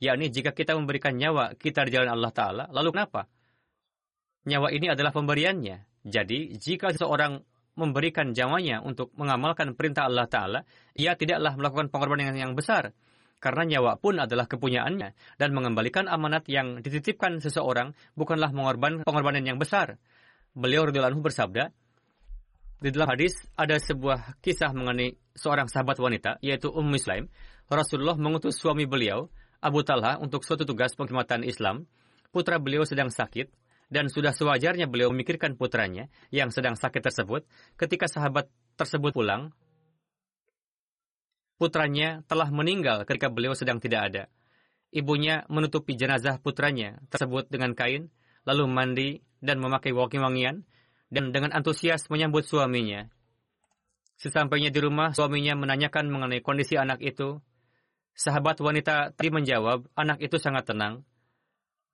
Yakni 0.00 0.28
jika 0.28 0.52
kita 0.52 0.76
memberikan 0.76 1.16
nyawa 1.16 1.56
kita 1.56 1.84
di 1.88 1.90
jalan 1.96 2.12
Allah 2.12 2.32
Ta'ala, 2.32 2.64
lalu 2.72 2.96
kenapa? 2.96 3.28
Nyawa 4.46 4.68
ini 4.70 4.92
adalah 4.92 5.10
pemberiannya. 5.10 5.95
Jadi, 6.06 6.54
jika 6.54 6.94
seseorang 6.94 7.42
memberikan 7.74 8.30
nyawanya 8.30 8.80
untuk 8.80 9.10
mengamalkan 9.18 9.74
perintah 9.74 10.06
Allah 10.06 10.30
Ta'ala, 10.30 10.60
ia 10.94 11.18
tidaklah 11.18 11.58
melakukan 11.58 11.90
pengorbanan 11.90 12.38
yang 12.38 12.54
besar 12.54 12.94
karena 13.36 13.68
nyawa 13.68 14.00
pun 14.00 14.16
adalah 14.16 14.48
kepunyaannya 14.48 15.12
dan 15.36 15.50
mengembalikan 15.52 16.08
amanat 16.08 16.48
yang 16.48 16.80
dititipkan 16.80 17.38
seseorang 17.38 17.92
bukanlah 18.16 18.48
mengorban 18.50 19.04
pengorbanan 19.04 19.44
yang 19.44 19.60
besar. 19.60 20.00
Beliau 20.56 20.88
radhiyallahu 20.88 21.20
bersabda, 21.20 21.68
di 22.80 22.88
dalam 22.92 23.08
hadis 23.12 23.36
ada 23.56 23.76
sebuah 23.76 24.40
kisah 24.40 24.72
mengenai 24.72 25.16
seorang 25.36 25.68
sahabat 25.68 26.00
wanita 26.00 26.40
yaitu 26.40 26.72
Ummu 26.72 26.96
Muslim. 26.96 27.28
Rasulullah 27.68 28.16
mengutus 28.16 28.56
suami 28.56 28.88
beliau 28.88 29.28
Abu 29.60 29.84
Talha 29.84 30.16
untuk 30.16 30.44
suatu 30.44 30.64
tugas 30.64 30.96
pengkhidmatan 30.96 31.44
Islam. 31.44 31.84
Putra 32.32 32.56
beliau 32.56 32.84
sedang 32.88 33.12
sakit 33.12 33.48
dan 33.86 34.10
sudah 34.10 34.34
sewajarnya 34.34 34.90
beliau 34.90 35.14
memikirkan 35.14 35.54
putranya 35.54 36.10
yang 36.34 36.50
sedang 36.50 36.74
sakit 36.74 37.02
tersebut. 37.02 37.46
Ketika 37.78 38.10
sahabat 38.10 38.50
tersebut 38.74 39.14
pulang, 39.14 39.54
putranya 41.56 42.26
telah 42.26 42.50
meninggal 42.50 43.06
ketika 43.06 43.30
beliau 43.30 43.54
sedang 43.54 43.78
tidak 43.78 44.02
ada. 44.12 44.24
Ibunya 44.94 45.44
menutupi 45.50 45.98
jenazah 45.98 46.38
putranya 46.38 47.02
tersebut 47.10 47.50
dengan 47.50 47.74
kain, 47.74 48.10
lalu 48.46 48.64
mandi 48.70 49.10
dan 49.42 49.58
memakai 49.58 49.90
wangi-wangian, 49.90 50.62
dan 51.10 51.24
dengan 51.30 51.54
antusias 51.54 52.06
menyambut 52.10 52.46
suaminya. 52.46 53.10
Sesampainya 54.16 54.72
di 54.72 54.80
rumah, 54.80 55.12
suaminya 55.12 55.52
menanyakan 55.58 56.08
mengenai 56.08 56.40
kondisi 56.40 56.80
anak 56.80 57.04
itu. 57.04 57.36
Sahabat 58.16 58.56
wanita 58.64 59.12
tadi 59.12 59.28
menjawab, 59.28 59.92
anak 59.92 60.24
itu 60.24 60.40
sangat 60.40 60.72
tenang. 60.72 61.04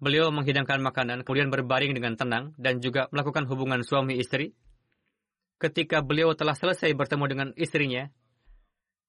Beliau 0.02 0.34
menghidangkan 0.34 0.82
makanan, 0.82 1.22
kemudian 1.22 1.46
berbaring 1.54 1.94
dengan 1.94 2.18
tenang 2.18 2.58
dan 2.58 2.82
juga 2.82 3.06
melakukan 3.14 3.46
hubungan 3.46 3.86
suami 3.86 4.18
istri. 4.18 4.50
Ketika 5.62 6.02
beliau 6.02 6.34
telah 6.34 6.58
selesai 6.58 6.90
bertemu 6.90 7.24
dengan 7.30 7.48
istrinya, 7.54 8.10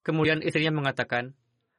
Kemudian 0.04 0.44
istrinya 0.44 0.76
mengatakan, 0.76 1.32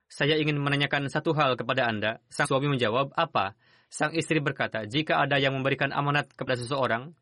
saya 0.08 0.40
ingin 0.40 0.56
menanyakan 0.56 1.12
satu 1.12 1.36
hal 1.36 1.60
kepada 1.60 1.84
Anda. 1.84 2.24
Sang 2.32 2.48
suami 2.48 2.72
menjawab, 2.72 3.12
apa? 3.12 3.52
Sang 3.92 4.16
istri 4.16 4.40
berkata, 4.40 4.88
jika 4.88 5.20
ada 5.20 5.36
yang 5.36 5.52
memberikan 5.52 5.92
amanat 5.92 6.32
kepada 6.32 6.56
seseorang, 6.56 7.12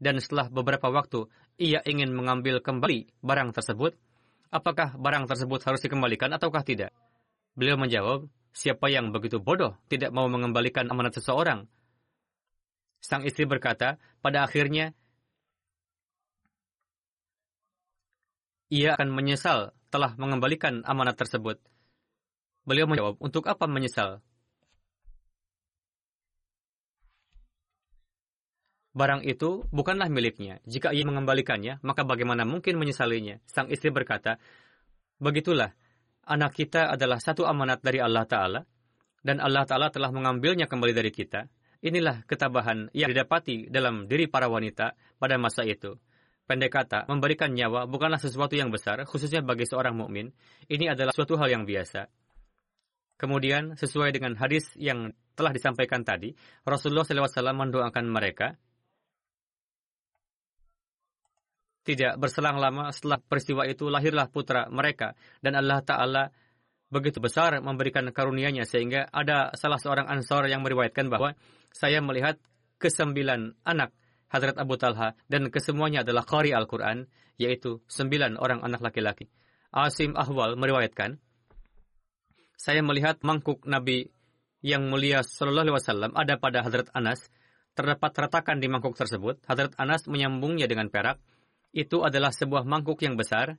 dan 0.00 0.20
setelah 0.20 0.52
beberapa 0.52 0.92
waktu 0.92 1.28
ia 1.56 1.80
ingin 1.84 2.12
mengambil 2.12 2.60
kembali 2.60 3.08
barang 3.24 3.56
tersebut, 3.56 3.96
apakah 4.52 5.00
barang 5.00 5.24
tersebut 5.28 5.64
harus 5.64 5.80
dikembalikan 5.80 6.28
ataukah 6.36 6.60
tidak? 6.60 6.92
Beliau 7.56 7.80
menjawab, 7.80 8.28
siapa 8.50 8.90
yang 8.90 9.14
begitu 9.14 9.38
bodoh 9.38 9.78
tidak 9.86 10.10
mau 10.10 10.26
mengembalikan 10.26 10.86
amanat 10.90 11.18
seseorang? 11.18 11.66
Sang 13.00 13.24
istri 13.24 13.48
berkata, 13.48 13.96
pada 14.20 14.44
akhirnya 14.44 14.92
ia 18.70 18.94
akan 18.94 19.10
menyesal 19.10 19.74
telah 19.90 20.14
mengembalikan 20.14 20.86
amanat 20.86 21.18
tersebut. 21.18 21.58
Beliau 22.62 22.86
menjawab, 22.86 23.18
untuk 23.18 23.50
apa 23.50 23.66
menyesal? 23.66 24.22
Barang 28.90 29.22
itu 29.22 29.66
bukanlah 29.70 30.10
miliknya. 30.10 30.58
Jika 30.66 30.90
ia 30.90 31.06
mengembalikannya, 31.06 31.78
maka 31.82 32.02
bagaimana 32.02 32.42
mungkin 32.42 32.78
menyesalinya? 32.78 33.38
Sang 33.46 33.70
istri 33.70 33.90
berkata, 33.90 34.38
Begitulah, 35.22 35.76
anak 36.26 36.52
kita 36.56 36.92
adalah 36.92 37.22
satu 37.22 37.46
amanat 37.46 37.80
dari 37.84 38.02
Allah 38.02 38.24
Ta'ala, 38.26 38.60
dan 39.20 39.40
Allah 39.40 39.64
Ta'ala 39.68 39.92
telah 39.92 40.08
mengambilnya 40.12 40.64
kembali 40.64 40.92
dari 40.96 41.12
kita. 41.12 41.44
Inilah 41.80 42.28
ketabahan 42.28 42.92
yang 42.92 43.08
didapati 43.08 43.72
dalam 43.72 44.04
diri 44.04 44.28
para 44.28 44.52
wanita 44.52 44.92
pada 45.16 45.40
masa 45.40 45.64
itu. 45.64 45.96
Pendek 46.44 46.74
kata, 46.74 47.06
memberikan 47.06 47.54
nyawa 47.54 47.86
bukanlah 47.86 48.18
sesuatu 48.18 48.58
yang 48.58 48.74
besar, 48.74 49.00
khususnya 49.06 49.40
bagi 49.40 49.64
seorang 49.64 49.94
mukmin. 49.94 50.34
Ini 50.66 50.92
adalah 50.92 51.14
suatu 51.14 51.38
hal 51.38 51.46
yang 51.46 51.64
biasa. 51.64 52.10
Kemudian, 53.16 53.78
sesuai 53.78 54.10
dengan 54.10 54.34
hadis 54.34 54.74
yang 54.76 55.14
telah 55.38 55.54
disampaikan 55.54 56.02
tadi, 56.02 56.34
Rasulullah 56.66 57.04
SAW 57.06 57.54
mendoakan 57.54 58.04
mereka. 58.08 58.56
Tidak 61.80 62.20
berselang 62.20 62.60
lama 62.60 62.92
setelah 62.92 63.18
peristiwa 63.18 63.64
itu 63.64 63.88
lahirlah 63.88 64.28
putra 64.28 64.68
mereka 64.68 65.16
dan 65.40 65.56
Allah 65.56 65.80
Ta'ala 65.80 66.24
begitu 66.92 67.22
besar 67.22 67.56
memberikan 67.62 68.04
karunia-Nya 68.10 68.68
sehingga 68.68 69.08
ada 69.08 69.54
salah 69.56 69.80
seorang 69.80 70.10
ansor 70.10 70.44
yang 70.50 70.60
meriwayatkan 70.60 71.08
bahwa 71.08 71.32
saya 71.72 72.02
melihat 72.04 72.36
kesembilan 72.82 73.56
anak 73.64 73.94
Hadrat 74.30 74.62
Abu 74.62 74.78
Talha, 74.78 75.18
dan 75.26 75.50
kesemuanya 75.50 76.06
adalah 76.06 76.22
qari 76.22 76.54
Al-Quran, 76.54 77.10
yaitu 77.34 77.82
sembilan 77.90 78.38
orang 78.38 78.62
anak 78.62 78.78
laki-laki. 78.78 79.26
Asim 79.74 80.14
Ahwal 80.14 80.54
meriwayatkan, 80.54 81.18
saya 82.54 82.80
melihat 82.86 83.18
mangkuk 83.26 83.66
Nabi 83.66 84.06
yang 84.62 84.86
mulia 84.86 85.26
Sallallahu 85.26 85.72
Alaihi 85.72 85.76
Wasallam 85.82 86.10
ada 86.14 86.38
pada 86.38 86.62
Hadrat 86.62 86.88
Anas. 86.94 87.26
Terdapat 87.70 88.12
retakan 88.12 88.60
di 88.60 88.66
mangkuk 88.68 88.92
tersebut. 88.98 89.40
Hadrat 89.48 89.72
Anas 89.80 90.04
menyambungnya 90.04 90.68
dengan 90.68 90.92
perak. 90.92 91.22
Itu 91.70 92.02
adalah 92.02 92.34
sebuah 92.34 92.66
mangkuk 92.66 93.02
yang 93.06 93.14
besar 93.14 93.58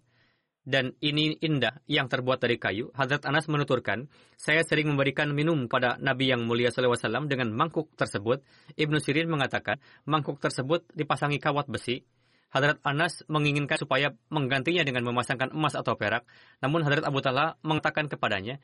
dan 0.61 0.93
ini 1.01 1.41
indah 1.41 1.81
yang 1.89 2.05
terbuat 2.05 2.37
dari 2.37 2.61
kayu. 2.61 2.93
Hadrat 2.93 3.25
Anas 3.25 3.49
menuturkan, 3.49 4.05
saya 4.37 4.61
sering 4.61 4.93
memberikan 4.93 5.33
minum 5.33 5.65
pada 5.65 5.97
Nabi 5.97 6.29
yang 6.29 6.45
mulia 6.45 6.69
SAW 6.69 7.25
dengan 7.25 7.49
mangkuk 7.49 7.89
tersebut. 7.97 8.45
Ibnu 8.77 9.01
Sirin 9.01 9.25
mengatakan, 9.25 9.81
mangkuk 10.05 10.37
tersebut 10.37 10.85
dipasangi 10.93 11.41
kawat 11.41 11.65
besi. 11.65 12.05
Hadrat 12.53 12.83
Anas 12.85 13.23
menginginkan 13.31 13.79
supaya 13.79 14.13
menggantinya 14.29 14.83
dengan 14.85 15.07
memasangkan 15.07 15.55
emas 15.55 15.73
atau 15.73 15.97
perak. 15.97 16.27
Namun 16.61 16.85
Hadrat 16.85 17.07
Abu 17.07 17.23
Talha 17.23 17.57
mengatakan 17.65 18.11
kepadanya, 18.11 18.61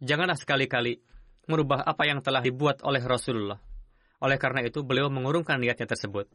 janganlah 0.00 0.38
sekali-kali 0.38 1.02
merubah 1.50 1.82
apa 1.82 2.08
yang 2.08 2.24
telah 2.24 2.40
dibuat 2.40 2.80
oleh 2.86 3.02
Rasulullah. 3.04 3.58
Oleh 4.22 4.38
karena 4.38 4.64
itu, 4.64 4.80
beliau 4.86 5.10
mengurungkan 5.10 5.60
niatnya 5.60 5.90
tersebut. 5.90 6.30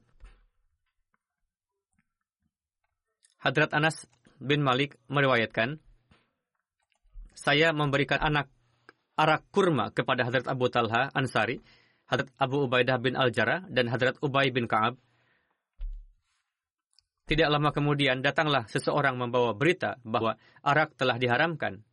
Hadrat 3.43 3.75
Anas 3.75 4.07
bin 4.39 4.63
Malik 4.63 4.95
meriwayatkan, 5.11 5.75
saya 7.35 7.75
memberikan 7.75 8.23
anak 8.23 8.47
arak 9.19 9.43
kurma 9.51 9.91
kepada 9.91 10.23
Hadrat 10.23 10.47
Abu 10.47 10.71
Talha 10.71 11.11
Ansari, 11.11 11.59
Hadrat 12.07 12.31
Abu 12.39 12.63
Ubaidah 12.63 13.03
bin 13.03 13.19
Al-Jarrah, 13.19 13.67
dan 13.67 13.91
Hadrat 13.91 14.15
Ubay 14.23 14.47
bin 14.55 14.63
Ka'ab. 14.63 14.95
Tidak 17.27 17.47
lama 17.51 17.75
kemudian 17.75 18.23
datanglah 18.23 18.63
seseorang 18.71 19.19
membawa 19.19 19.51
berita 19.51 19.99
bahwa 20.07 20.39
arak 20.63 20.95
telah 20.95 21.19
diharamkan. 21.19 21.83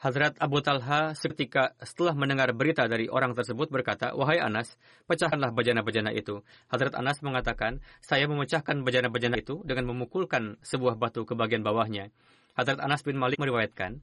Hadrat 0.00 0.40
Abu 0.40 0.64
Talha 0.64 1.12
seketika 1.12 1.76
setelah 1.84 2.16
mendengar 2.16 2.48
berita 2.56 2.88
dari 2.88 3.12
orang 3.12 3.36
tersebut 3.36 3.68
berkata, 3.68 4.16
Wahai 4.16 4.40
Anas, 4.40 4.80
pecahkanlah 5.04 5.52
bejana-bejana 5.52 6.08
itu. 6.16 6.40
Hadrat 6.72 6.96
Anas 6.96 7.20
mengatakan, 7.20 7.84
saya 8.00 8.24
memecahkan 8.24 8.80
bejana-bejana 8.80 9.36
itu 9.36 9.60
dengan 9.60 9.92
memukulkan 9.92 10.56
sebuah 10.64 10.96
batu 10.96 11.28
ke 11.28 11.36
bagian 11.36 11.60
bawahnya. 11.60 12.08
Hadrat 12.56 12.80
Anas 12.80 13.04
bin 13.04 13.20
Malik 13.20 13.36
meriwayatkan, 13.36 14.00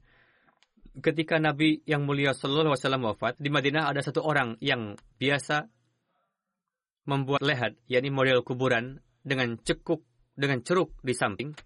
ketika 1.02 1.42
Nabi 1.42 1.82
yang 1.82 2.06
mulia 2.06 2.30
Sallallahu 2.30 2.78
Alaihi 2.78 2.78
Wasallam 2.78 3.02
wafat, 3.02 3.34
di 3.42 3.50
Madinah 3.50 3.90
ada 3.90 3.98
satu 3.98 4.22
orang 4.22 4.54
yang 4.62 4.94
biasa 5.18 5.66
membuat 7.10 7.42
lehat, 7.42 7.74
yakni 7.90 8.14
model 8.14 8.46
kuburan 8.46 9.02
dengan 9.26 9.58
cekuk 9.58 10.06
dengan 10.38 10.62
ceruk 10.62 10.94
di 11.02 11.10
samping 11.10 11.58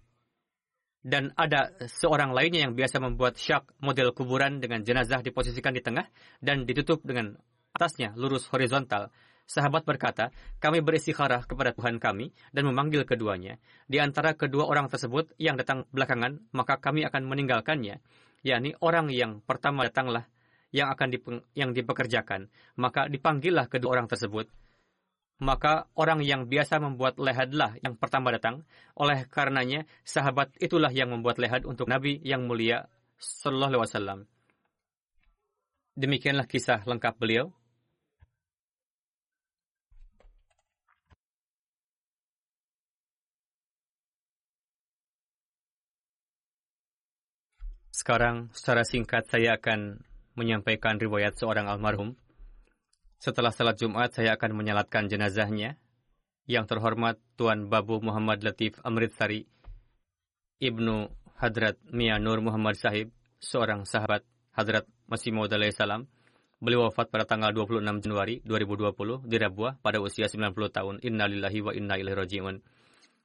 dan 1.03 1.35
ada 1.35 1.75
seorang 1.83 2.31
lainnya 2.31 2.63
yang 2.63 2.73
biasa 2.73 3.03
membuat 3.03 3.35
syak 3.35 3.67
model 3.83 4.15
kuburan 4.15 4.63
dengan 4.63 4.87
jenazah 4.87 5.19
diposisikan 5.19 5.75
di 5.75 5.83
tengah 5.83 6.07
dan 6.39 6.63
ditutup 6.63 7.03
dengan 7.03 7.35
atasnya 7.75 8.15
lurus 8.15 8.47
horizontal. 8.49 9.11
Sahabat 9.43 9.83
berkata, 9.83 10.31
kami 10.63 10.79
beristikharah 10.79 11.43
kepada 11.43 11.75
Tuhan 11.75 11.99
kami 11.99 12.31
dan 12.55 12.63
memanggil 12.63 13.03
keduanya. 13.03 13.59
Di 13.91 13.99
antara 13.99 14.31
kedua 14.39 14.63
orang 14.71 14.87
tersebut 14.87 15.35
yang 15.35 15.59
datang 15.59 15.83
belakangan, 15.91 16.39
maka 16.55 16.79
kami 16.79 17.03
akan 17.03 17.27
meninggalkannya. 17.27 17.99
yakni 18.43 18.75
orang 18.83 19.07
yang 19.07 19.39
pertama 19.43 19.87
datanglah 19.87 20.27
yang 20.71 20.91
akan 20.91 21.07
dipeng, 21.11 21.39
yang 21.55 21.71
dipekerjakan. 21.71 22.51
Maka 22.79 23.07
dipanggillah 23.07 23.67
kedua 23.71 23.99
orang 23.99 24.07
tersebut 24.07 24.47
maka 25.41 25.89
orang 25.97 26.21
yang 26.21 26.45
biasa 26.45 26.77
membuat 26.77 27.17
lehadlah 27.17 27.73
yang 27.81 27.97
pertama 27.97 28.29
datang. 28.29 28.65
Oleh 28.93 29.25
karenanya, 29.25 29.89
sahabat 30.05 30.53
itulah 30.61 30.93
yang 30.93 31.09
membuat 31.09 31.41
lehad 31.41 31.65
untuk 31.65 31.89
Nabi 31.89 32.21
yang 32.21 32.45
mulia 32.45 32.85
Sallallahu 33.17 33.81
Alaihi 33.81 33.83
Wasallam. 33.89 34.19
Demikianlah 35.93 36.45
kisah 36.49 36.81
lengkap 36.85 37.15
beliau. 37.21 37.53
Sekarang, 47.93 48.49
secara 48.57 48.81
singkat 48.83 49.29
saya 49.29 49.55
akan 49.55 50.01
menyampaikan 50.33 50.97
riwayat 50.97 51.37
seorang 51.37 51.69
almarhum 51.69 52.17
setelah 53.23 53.55
salat 53.55 53.79
Jumat, 53.79 54.11
saya 54.11 54.35
akan 54.35 54.51
menyalatkan 54.59 55.07
jenazahnya. 55.07 55.79
Yang 56.43 56.75
terhormat 56.75 57.15
Tuan 57.39 57.71
Babu 57.71 58.03
Muhammad 58.03 58.43
Latif 58.43 58.75
Amritsari, 58.83 59.47
Ibnu 60.59 61.07
Hadrat 61.39 61.79
Mia 61.87 62.19
Nur 62.19 62.43
Muhammad 62.43 62.75
Sahib, 62.75 63.15
seorang 63.39 63.87
sahabat 63.87 64.27
Hadrat 64.51 64.83
Masih 65.07 65.31
Maud 65.31 65.55
salam. 65.71 66.03
Beliau 66.59 66.91
wafat 66.91 67.07
pada 67.07 67.23
tanggal 67.23 67.55
26 67.55 68.03
Januari 68.03 68.43
2020 68.43 69.23
di 69.23 69.35
Rabuah 69.39 69.79
pada 69.79 70.03
usia 70.03 70.27
90 70.27 70.51
tahun. 70.67 70.95
Innalillahi 70.99 71.59
wa 71.63 71.71
inna 71.71 71.95
ilaihi 71.95 72.19
raji'un. 72.19 72.59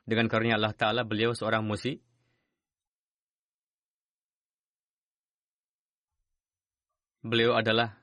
Dengan 0.07 0.31
karunia 0.31 0.63
Allah 0.63 0.79
Ta'ala, 0.79 1.03
beliau 1.03 1.35
seorang 1.35 1.67
musi. 1.67 1.99
Beliau 7.23 7.59
adalah 7.59 7.99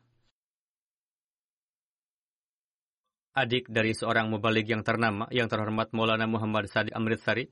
adik 3.35 3.67
dari 3.67 3.91
seorang 3.91 4.31
mubalik 4.31 4.63
yang 4.71 4.81
ternama, 4.81 5.27
yang 5.27 5.51
terhormat 5.51 5.91
Maulana 5.91 6.23
Muhammad 6.23 6.71
Sadiq 6.71 6.95
Amritsari. 6.95 7.51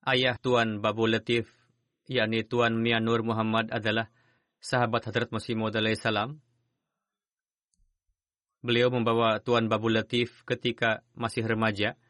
Ayah 0.00 0.40
Tuan 0.40 0.80
Babu 0.80 1.04
Latif, 1.04 1.52
yakni 2.08 2.40
Tuan 2.48 2.80
Mia 2.80 2.96
Nur 2.96 3.20
Muhammad 3.20 3.68
adalah 3.68 4.08
sahabat 4.64 5.04
Hadrat 5.04 5.28
Masih 5.28 5.60
Maud 5.60 5.76
salam. 6.00 6.40
Beliau 8.64 8.88
membawa 8.88 9.44
Tuan 9.44 9.68
Babu 9.68 9.92
Latif 9.92 10.40
ketika 10.48 11.04
masih 11.12 11.44
remaja 11.44 12.00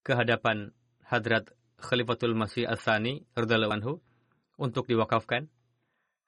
ke 0.00 0.16
hadapan 0.16 0.72
Hadrat 1.04 1.52
Khalifatul 1.76 2.32
Masih 2.32 2.64
Asani 2.64 3.28
anhu 3.36 4.00
untuk 4.56 4.88
diwakafkan. 4.88 5.52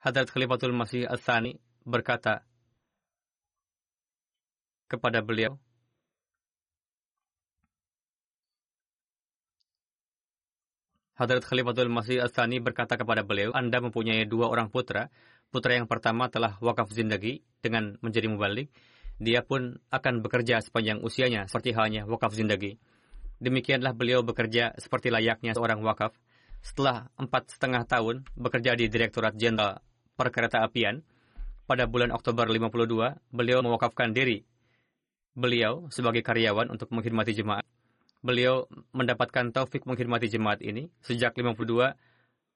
Hadrat 0.05 0.28
Khalifatul 0.28 0.76
Masih 0.76 1.09
Asani 1.09 1.61
berkata, 1.89 2.45
kepada 4.91 5.22
beliau. 5.22 5.55
Hadrat 11.14 11.45
Khalifatul 11.45 11.93
Masih 11.93 12.24
Asani 12.24 12.64
berkata 12.64 12.97
kepada 12.97 13.20
beliau, 13.20 13.53
Anda 13.53 13.78
mempunyai 13.78 14.24
dua 14.24 14.49
orang 14.49 14.72
putra. 14.72 15.12
Putra 15.53 15.76
yang 15.76 15.84
pertama 15.84 16.32
telah 16.32 16.57
wakaf 16.64 16.88
zindagi 16.91 17.45
dengan 17.61 18.01
menjadi 18.01 18.26
mubalik. 18.26 18.72
Dia 19.20 19.45
pun 19.45 19.76
akan 19.93 20.24
bekerja 20.24 20.64
sepanjang 20.64 21.05
usianya 21.05 21.45
seperti 21.45 21.76
halnya 21.76 22.09
wakaf 22.09 22.32
zindagi. 22.32 22.80
Demikianlah 23.36 23.93
beliau 23.93 24.24
bekerja 24.24 24.72
seperti 24.80 25.12
layaknya 25.12 25.53
seorang 25.53 25.84
wakaf. 25.84 26.16
Setelah 26.64 27.12
empat 27.20 27.53
setengah 27.53 27.84
tahun 27.84 28.24
bekerja 28.32 28.72
di 28.80 28.88
Direktorat 28.88 29.36
Jenderal 29.36 29.84
Perkereta 30.16 30.64
Apian, 30.64 31.05
pada 31.68 31.84
bulan 31.84 32.16
Oktober 32.16 32.49
52, 32.49 33.20
beliau 33.28 33.61
mewakafkan 33.61 34.16
diri 34.16 34.43
beliau 35.35 35.89
sebagai 35.93 36.22
karyawan 36.24 36.70
untuk 36.70 36.91
menghormati 36.95 37.35
jemaat. 37.35 37.66
Beliau 38.20 38.68
mendapatkan 38.93 39.49
taufik 39.51 39.89
menghormati 39.89 40.28
jemaat 40.28 40.61
ini 40.61 40.93
sejak 41.01 41.33
52 41.33 41.97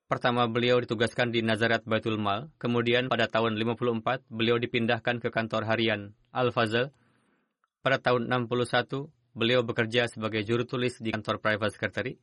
Pertama 0.05 0.45
beliau 0.45 0.77
ditugaskan 0.85 1.33
di 1.33 1.41
Nazarat 1.41 1.81
Baitul 1.89 2.21
Mal, 2.21 2.53
kemudian 2.61 3.09
pada 3.09 3.25
tahun 3.25 3.57
54 3.57 4.29
beliau 4.29 4.61
dipindahkan 4.61 5.17
ke 5.17 5.33
kantor 5.33 5.65
harian 5.65 6.13
Al-Fazal. 6.29 6.93
Pada 7.81 7.97
tahun 7.97 8.29
61 8.29 9.09
beliau 9.33 9.65
bekerja 9.65 10.05
sebagai 10.13 10.45
juru 10.45 10.69
tulis 10.69 11.01
di 11.01 11.09
kantor 11.09 11.41
private 11.41 11.73
secretary. 11.73 12.21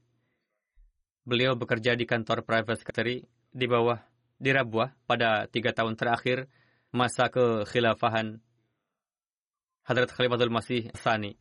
Beliau 1.26 1.58
bekerja 1.58 1.98
di 1.98 2.06
kantor 2.06 2.46
private 2.46 2.86
secretary 2.86 3.26
di 3.50 3.66
bawah 3.66 3.98
di 4.38 4.54
Rabuah 4.54 4.94
pada 5.10 5.50
tiga 5.50 5.74
tahun 5.74 5.98
terakhir 5.98 6.50
masa 6.94 7.34
kekhilafahan 7.34 8.46
Hadrat 9.82 10.14
Khalifatul 10.14 10.54
Masih 10.54 10.94
Sani. 10.94 11.38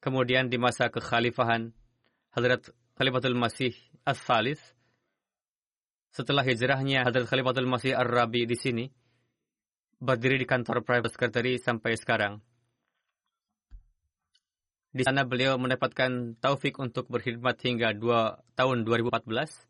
Kemudian 0.00 0.48
di 0.52 0.56
masa 0.60 0.88
kekhalifahan 0.88 1.72
Hadrat 2.32 2.72
Khalifatul 2.96 3.36
Masih 3.36 3.72
As-Salis, 4.04 4.60
setelah 6.14 6.44
hijrahnya 6.46 7.04
Hadrat 7.04 7.26
Khalifatul 7.26 7.66
Masih 7.66 7.96
Ar-Rabi 7.96 8.46
di 8.46 8.56
sini, 8.56 8.84
berdiri 9.98 10.36
di 10.38 10.46
kantor 10.46 10.84
private 10.84 11.12
secretary 11.12 11.58
sampai 11.58 11.96
sekarang. 11.96 12.40
Di 14.94 15.02
sana 15.02 15.26
beliau 15.26 15.58
mendapatkan 15.58 16.38
taufik 16.38 16.78
untuk 16.78 17.10
berkhidmat 17.10 17.58
hingga 17.66 17.90
dua 17.98 18.38
tahun 18.54 18.86
2014. 18.86 19.66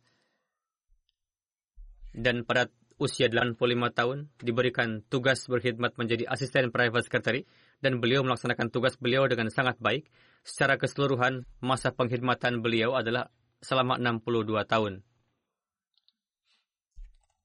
Dan 2.12 2.44
pada 2.44 2.68
usia 3.00 3.26
85 3.26 3.56
tahun 3.90 4.18
diberikan 4.38 5.02
tugas 5.08 5.48
berkhidmat 5.48 5.96
menjadi 5.96 6.28
asisten 6.28 6.70
private 6.70 7.08
secretary 7.08 7.48
dan 7.82 7.98
beliau 7.98 8.22
melaksanakan 8.24 8.68
tugas 8.70 8.94
beliau 8.96 9.26
dengan 9.26 9.48
sangat 9.50 9.76
baik. 9.80 10.08
Secara 10.44 10.76
keseluruhan, 10.76 11.48
masa 11.64 11.88
pengkhidmatan 11.92 12.60
beliau 12.60 12.92
adalah 12.92 13.32
selama 13.64 13.96
62 13.96 14.60
tahun. 14.68 15.00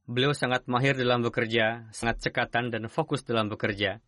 Beliau 0.10 0.34
sangat 0.34 0.66
mahir 0.66 0.98
dalam 0.98 1.22
bekerja, 1.22 1.88
sangat 1.94 2.20
cekatan 2.20 2.74
dan 2.74 2.90
fokus 2.90 3.22
dalam 3.24 3.48
bekerja. 3.48 4.02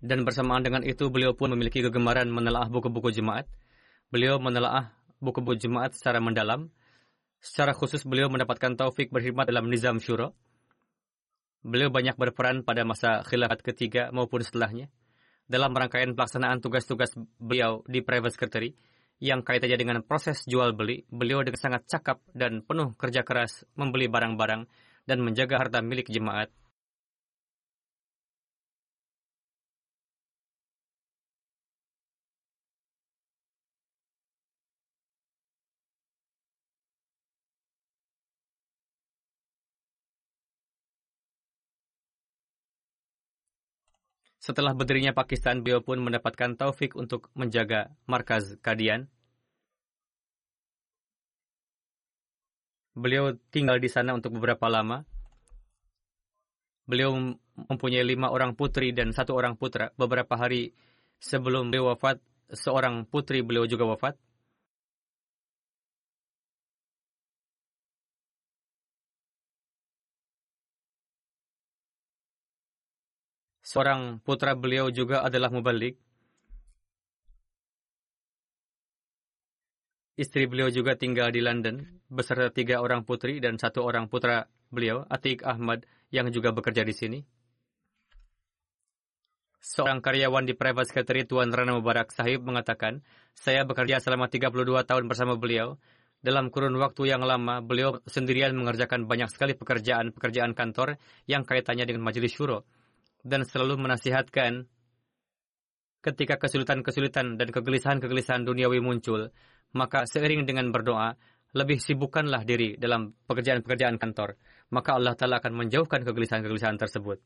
Dan 0.00 0.24
bersamaan 0.24 0.64
dengan 0.64 0.80
itu, 0.86 1.10
beliau 1.12 1.36
pun 1.36 1.52
memiliki 1.52 1.84
kegemaran 1.84 2.30
menelaah 2.30 2.70
buku-buku 2.72 3.12
jemaat. 3.12 3.44
Beliau 4.08 4.40
menelaah 4.40 4.94
buku-buku 5.20 5.60
jemaat 5.60 5.92
secara 5.92 6.22
mendalam. 6.22 6.72
Secara 7.42 7.76
khusus, 7.76 8.06
beliau 8.06 8.32
mendapatkan 8.32 8.78
taufik 8.78 9.12
berkhidmat 9.12 9.50
dalam 9.50 9.68
nizam 9.68 10.00
syuro. 10.00 10.32
Beliau 11.60 11.92
banyak 11.92 12.16
berperan 12.16 12.64
pada 12.64 12.88
masa 12.88 13.20
khilafat 13.26 13.60
ketiga 13.60 14.08
maupun 14.14 14.40
setelahnya 14.40 14.88
dalam 15.50 15.74
rangkaian 15.74 16.14
pelaksanaan 16.14 16.62
tugas-tugas 16.62 17.10
beliau 17.42 17.82
di 17.90 18.06
private 18.06 18.38
secretary 18.38 18.70
yang 19.18 19.42
kaitannya 19.42 19.76
dengan 19.76 19.98
proses 20.06 20.46
jual 20.46 20.72
beli, 20.72 21.04
beliau 21.10 21.42
dengan 21.42 21.58
sangat 21.58 21.90
cakap 21.90 22.22
dan 22.32 22.62
penuh 22.62 22.94
kerja 22.94 23.26
keras 23.26 23.66
membeli 23.74 24.06
barang-barang 24.06 24.64
dan 25.04 25.18
menjaga 25.20 25.58
harta 25.58 25.82
milik 25.82 26.06
jemaat 26.08 26.54
Setelah 44.40 44.72
berdirinya 44.72 45.12
Pakistan, 45.12 45.60
beliau 45.60 45.84
pun 45.84 46.00
mendapatkan 46.00 46.56
taufik 46.56 46.96
untuk 46.96 47.28
menjaga 47.36 47.92
markaz 48.08 48.56
Kadian. 48.64 49.04
Beliau 52.96 53.36
tinggal 53.52 53.76
di 53.76 53.92
sana 53.92 54.16
untuk 54.16 54.32
beberapa 54.40 54.64
lama. 54.72 55.04
Beliau 56.88 57.36
mempunyai 57.68 58.02
lima 58.02 58.32
orang 58.32 58.56
putri 58.56 58.96
dan 58.96 59.12
satu 59.12 59.36
orang 59.36 59.60
putra. 59.60 59.92
Beberapa 60.00 60.40
hari 60.40 60.72
sebelum 61.20 61.68
beliau 61.68 61.92
wafat, 61.92 62.18
seorang 62.48 63.04
putri 63.04 63.44
beliau 63.44 63.68
juga 63.68 63.84
wafat. 63.92 64.16
Seorang 73.70 74.18
putra 74.26 74.58
beliau 74.58 74.90
juga 74.90 75.22
adalah 75.22 75.46
mubalik. 75.46 75.94
Istri 80.18 80.50
beliau 80.50 80.74
juga 80.74 80.98
tinggal 80.98 81.30
di 81.30 81.38
London 81.38 82.02
beserta 82.10 82.50
tiga 82.50 82.82
orang 82.82 83.06
putri 83.06 83.38
dan 83.38 83.62
satu 83.62 83.86
orang 83.86 84.10
putra 84.10 84.50
beliau, 84.74 85.06
Atik 85.06 85.46
Ahmad, 85.46 85.86
yang 86.10 86.26
juga 86.34 86.50
bekerja 86.50 86.82
di 86.82 86.90
sini. 86.90 87.18
Seorang 89.62 90.02
karyawan 90.02 90.50
di 90.50 90.58
private 90.58 90.90
secretary 90.90 91.22
Tuan 91.22 91.54
Rana 91.54 91.78
Mubarak 91.78 92.10
Sahib 92.10 92.42
mengatakan, 92.42 93.06
saya 93.38 93.62
bekerja 93.62 94.02
selama 94.02 94.26
32 94.26 94.82
tahun 94.82 95.06
bersama 95.06 95.38
beliau. 95.38 95.78
Dalam 96.18 96.50
kurun 96.50 96.74
waktu 96.74 97.14
yang 97.14 97.22
lama, 97.22 97.62
beliau 97.62 98.02
sendirian 98.10 98.50
mengerjakan 98.50 99.06
banyak 99.06 99.30
sekali 99.30 99.54
pekerjaan-pekerjaan 99.54 100.58
kantor 100.58 100.98
yang 101.30 101.46
kaitannya 101.46 101.86
dengan 101.86 102.02
majelis 102.02 102.34
syuro 102.34 102.66
dan 103.26 103.44
selalu 103.44 103.80
menasihatkan 103.80 104.68
ketika 106.00 106.40
kesulitan-kesulitan 106.40 107.36
dan 107.36 107.48
kegelisahan-kegelisahan 107.52 108.48
duniawi 108.48 108.80
muncul, 108.80 109.28
maka 109.76 110.08
seiring 110.08 110.48
dengan 110.48 110.72
berdoa, 110.72 111.14
lebih 111.50 111.82
sibukkanlah 111.82 112.46
diri 112.46 112.78
dalam 112.78 113.12
pekerjaan-pekerjaan 113.26 113.98
kantor, 113.98 114.38
maka 114.70 114.94
Allah 114.94 115.18
Ta'ala 115.18 115.42
akan 115.42 115.52
menjauhkan 115.66 116.06
kegelisahan-kegelisahan 116.06 116.78
tersebut. 116.78 117.18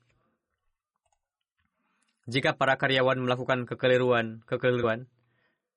Jika 2.25 2.57
para 2.57 2.81
karyawan 2.81 3.21
melakukan 3.21 3.69
kekeliruan, 3.69 4.41
kekeliruan, 4.49 5.05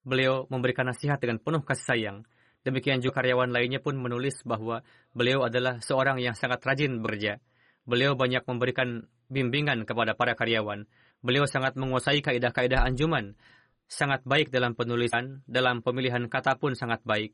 beliau 0.08 0.48
memberikan 0.48 0.88
nasihat 0.88 1.20
dengan 1.20 1.44
penuh 1.44 1.60
kasih 1.60 1.84
sayang. 1.84 2.18
Demikian 2.64 3.04
juga 3.04 3.20
karyawan 3.20 3.52
lainnya 3.52 3.84
pun 3.84 4.00
menulis 4.00 4.40
bahwa 4.48 4.80
beliau 5.12 5.44
adalah 5.44 5.84
seorang 5.84 6.24
yang 6.24 6.40
sangat 6.40 6.64
rajin 6.64 7.04
bekerja. 7.04 7.44
Beliau 7.88 8.20
banyak 8.20 8.44
memberikan 8.44 9.08
bimbingan 9.32 9.88
kepada 9.88 10.12
para 10.14 10.36
karyawan. 10.36 10.84
Beliau 11.24 11.48
sangat 11.48 11.80
menguasai 11.80 12.20
kaidah-kaidah 12.20 12.84
anjuman, 12.84 13.40
sangat 13.88 14.22
baik 14.28 14.52
dalam 14.52 14.76
penulisan, 14.76 15.42
dalam 15.48 15.80
pemilihan 15.80 16.28
kata 16.28 16.60
pun 16.60 16.76
sangat 16.76 17.00
baik. 17.08 17.32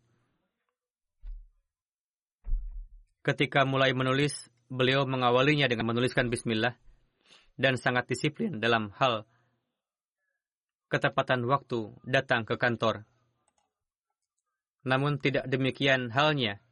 Ketika 3.26 3.66
mulai 3.66 3.97
menulis, 3.97 4.54
beliau 4.70 5.10
mengawalinya 5.10 5.66
dengan 5.66 5.89
menuliskan 5.89 6.30
bismillah 6.30 6.78
dan 7.58 7.78
sangat 7.78 8.10
disiplin 8.10 8.62
dalam 8.62 8.93
hal 8.97 9.26
ketepatan 10.89 11.45
waktu 11.49 11.93
datang 12.06 12.45
ke 12.45 12.56
kantor. 12.62 13.10
Namun 14.86 15.18
tidak 15.18 15.49
demikian 15.49 16.12
halnya 16.12 16.62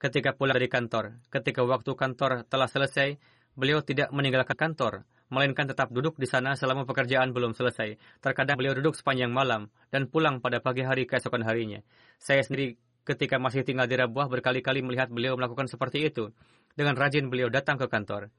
ketika 0.00 0.32
pulang 0.32 0.56
dari 0.56 0.72
kantor. 0.72 1.20
Ketika 1.28 1.60
waktu 1.62 1.92
kantor 1.92 2.48
telah 2.48 2.66
selesai, 2.66 3.20
beliau 3.52 3.84
tidak 3.84 4.08
meninggalkan 4.10 4.56
kantor, 4.56 5.04
melainkan 5.28 5.68
tetap 5.68 5.92
duduk 5.92 6.16
di 6.16 6.24
sana 6.24 6.56
selama 6.56 6.88
pekerjaan 6.88 7.36
belum 7.36 7.52
selesai. 7.52 8.00
Terkadang 8.24 8.56
beliau 8.56 8.72
duduk 8.72 8.96
sepanjang 8.96 9.28
malam 9.28 9.68
dan 9.92 10.08
pulang 10.08 10.40
pada 10.40 10.58
pagi 10.64 10.82
hari 10.82 11.04
keesokan 11.04 11.44
harinya. 11.44 11.84
Saya 12.16 12.40
sendiri 12.40 12.80
ketika 13.04 13.36
masih 13.36 13.62
tinggal 13.62 13.84
di 13.84 14.00
Rabuah 14.00 14.32
berkali-kali 14.32 14.80
melihat 14.80 15.12
beliau 15.12 15.36
melakukan 15.36 15.68
seperti 15.68 16.08
itu. 16.08 16.32
Dengan 16.72 16.96
rajin 16.96 17.28
beliau 17.28 17.52
datang 17.52 17.76
ke 17.76 17.86
kantor. 17.86 18.32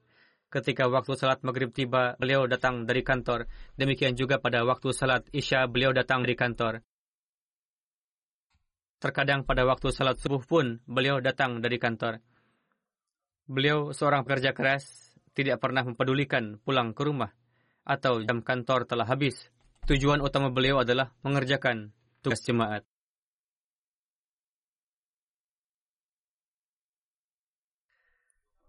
Ketika 0.51 0.83
waktu 0.91 1.15
salat 1.15 1.39
maghrib 1.47 1.71
tiba, 1.71 2.19
beliau 2.19 2.43
datang 2.43 2.83
dari 2.83 3.07
kantor. 3.07 3.47
Demikian 3.79 4.19
juga 4.19 4.35
pada 4.35 4.67
waktu 4.67 4.91
salat 4.91 5.23
isya, 5.31 5.63
beliau 5.71 5.95
datang 5.95 6.27
dari 6.27 6.35
kantor. 6.35 6.83
Terkadang 9.01 9.41
pada 9.41 9.65
waktu 9.65 9.89
salat 9.89 10.21
subuh 10.21 10.45
pun, 10.45 10.77
beliau 10.85 11.17
datang 11.17 11.57
dari 11.57 11.81
kantor. 11.81 12.21
Beliau 13.49 13.97
seorang 13.97 14.21
pekerja 14.21 14.53
keras, 14.53 15.17
tidak 15.33 15.57
pernah 15.57 15.81
mempedulikan 15.81 16.61
pulang 16.61 16.93
ke 16.93 17.01
rumah 17.01 17.33
atau 17.81 18.21
jam 18.21 18.45
kantor 18.45 18.85
telah 18.85 19.09
habis. 19.09 19.49
Tujuan 19.89 20.21
utama 20.21 20.53
beliau 20.53 20.85
adalah 20.85 21.09
mengerjakan 21.25 21.89
tugas 22.21 22.45
jemaat. 22.45 22.85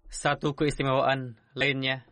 Satu 0.08 0.56
keistimewaan 0.56 1.36
lainnya 1.52 2.08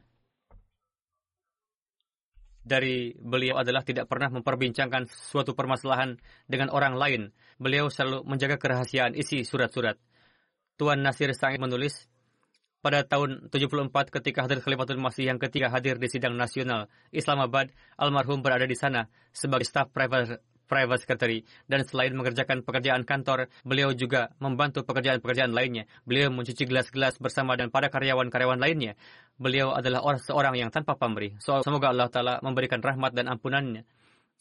dari 2.70 3.10
beliau 3.18 3.58
adalah 3.58 3.82
tidak 3.82 4.06
pernah 4.06 4.30
memperbincangkan 4.30 5.10
suatu 5.10 5.58
permasalahan 5.58 6.14
dengan 6.46 6.70
orang 6.70 6.94
lain. 6.94 7.22
Beliau 7.58 7.90
selalu 7.90 8.22
menjaga 8.22 8.62
kerahasiaan 8.62 9.18
isi 9.18 9.42
surat-surat. 9.42 9.98
Tuan 10.78 11.02
Nasir 11.02 11.34
Sa'id 11.34 11.58
menulis, 11.58 12.06
pada 12.80 13.04
tahun 13.04 13.52
74 13.52 13.92
ketika 14.08 14.46
Hadrat 14.46 14.64
Khalifatul 14.64 15.02
Masih 15.02 15.28
yang 15.28 15.36
ketiga 15.36 15.68
hadir 15.68 16.00
di 16.00 16.08
sidang 16.08 16.32
nasional 16.38 16.88
Islamabad, 17.12 17.68
almarhum 18.00 18.40
berada 18.40 18.64
di 18.64 18.78
sana 18.78 19.10
sebagai 19.34 19.68
staf 19.68 19.92
private 19.92 20.40
private 20.70 21.02
secretary 21.02 21.42
dan 21.66 21.82
selain 21.82 22.14
mengerjakan 22.14 22.62
pekerjaan 22.62 23.02
kantor, 23.02 23.50
beliau 23.66 23.90
juga 23.90 24.30
membantu 24.38 24.86
pekerjaan-pekerjaan 24.86 25.50
lainnya. 25.50 25.90
Beliau 26.06 26.30
mencuci 26.30 26.70
gelas-gelas 26.70 27.18
bersama 27.18 27.58
dan 27.58 27.74
para 27.74 27.90
karyawan-karyawan 27.90 28.62
lainnya. 28.62 28.94
Beliau 29.34 29.74
adalah 29.74 30.06
orang 30.06 30.22
seorang 30.22 30.54
yang 30.54 30.70
tanpa 30.70 30.94
pamrih. 30.94 31.34
So, 31.42 31.58
semoga 31.66 31.90
Allah 31.90 32.06
Taala 32.06 32.34
memberikan 32.46 32.78
rahmat 32.78 33.10
dan 33.10 33.26
ampunannya 33.26 33.82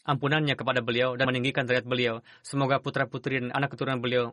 ampunannya 0.00 0.56
kepada 0.56 0.80
beliau 0.80 1.12
dan 1.14 1.28
meninggikan 1.28 1.68
derajat 1.68 1.84
beliau. 1.84 2.14
Semoga 2.40 2.80
putra-putri 2.80 3.36
dan 3.42 3.52
anak 3.52 3.76
keturunan 3.76 4.00
beliau 4.00 4.32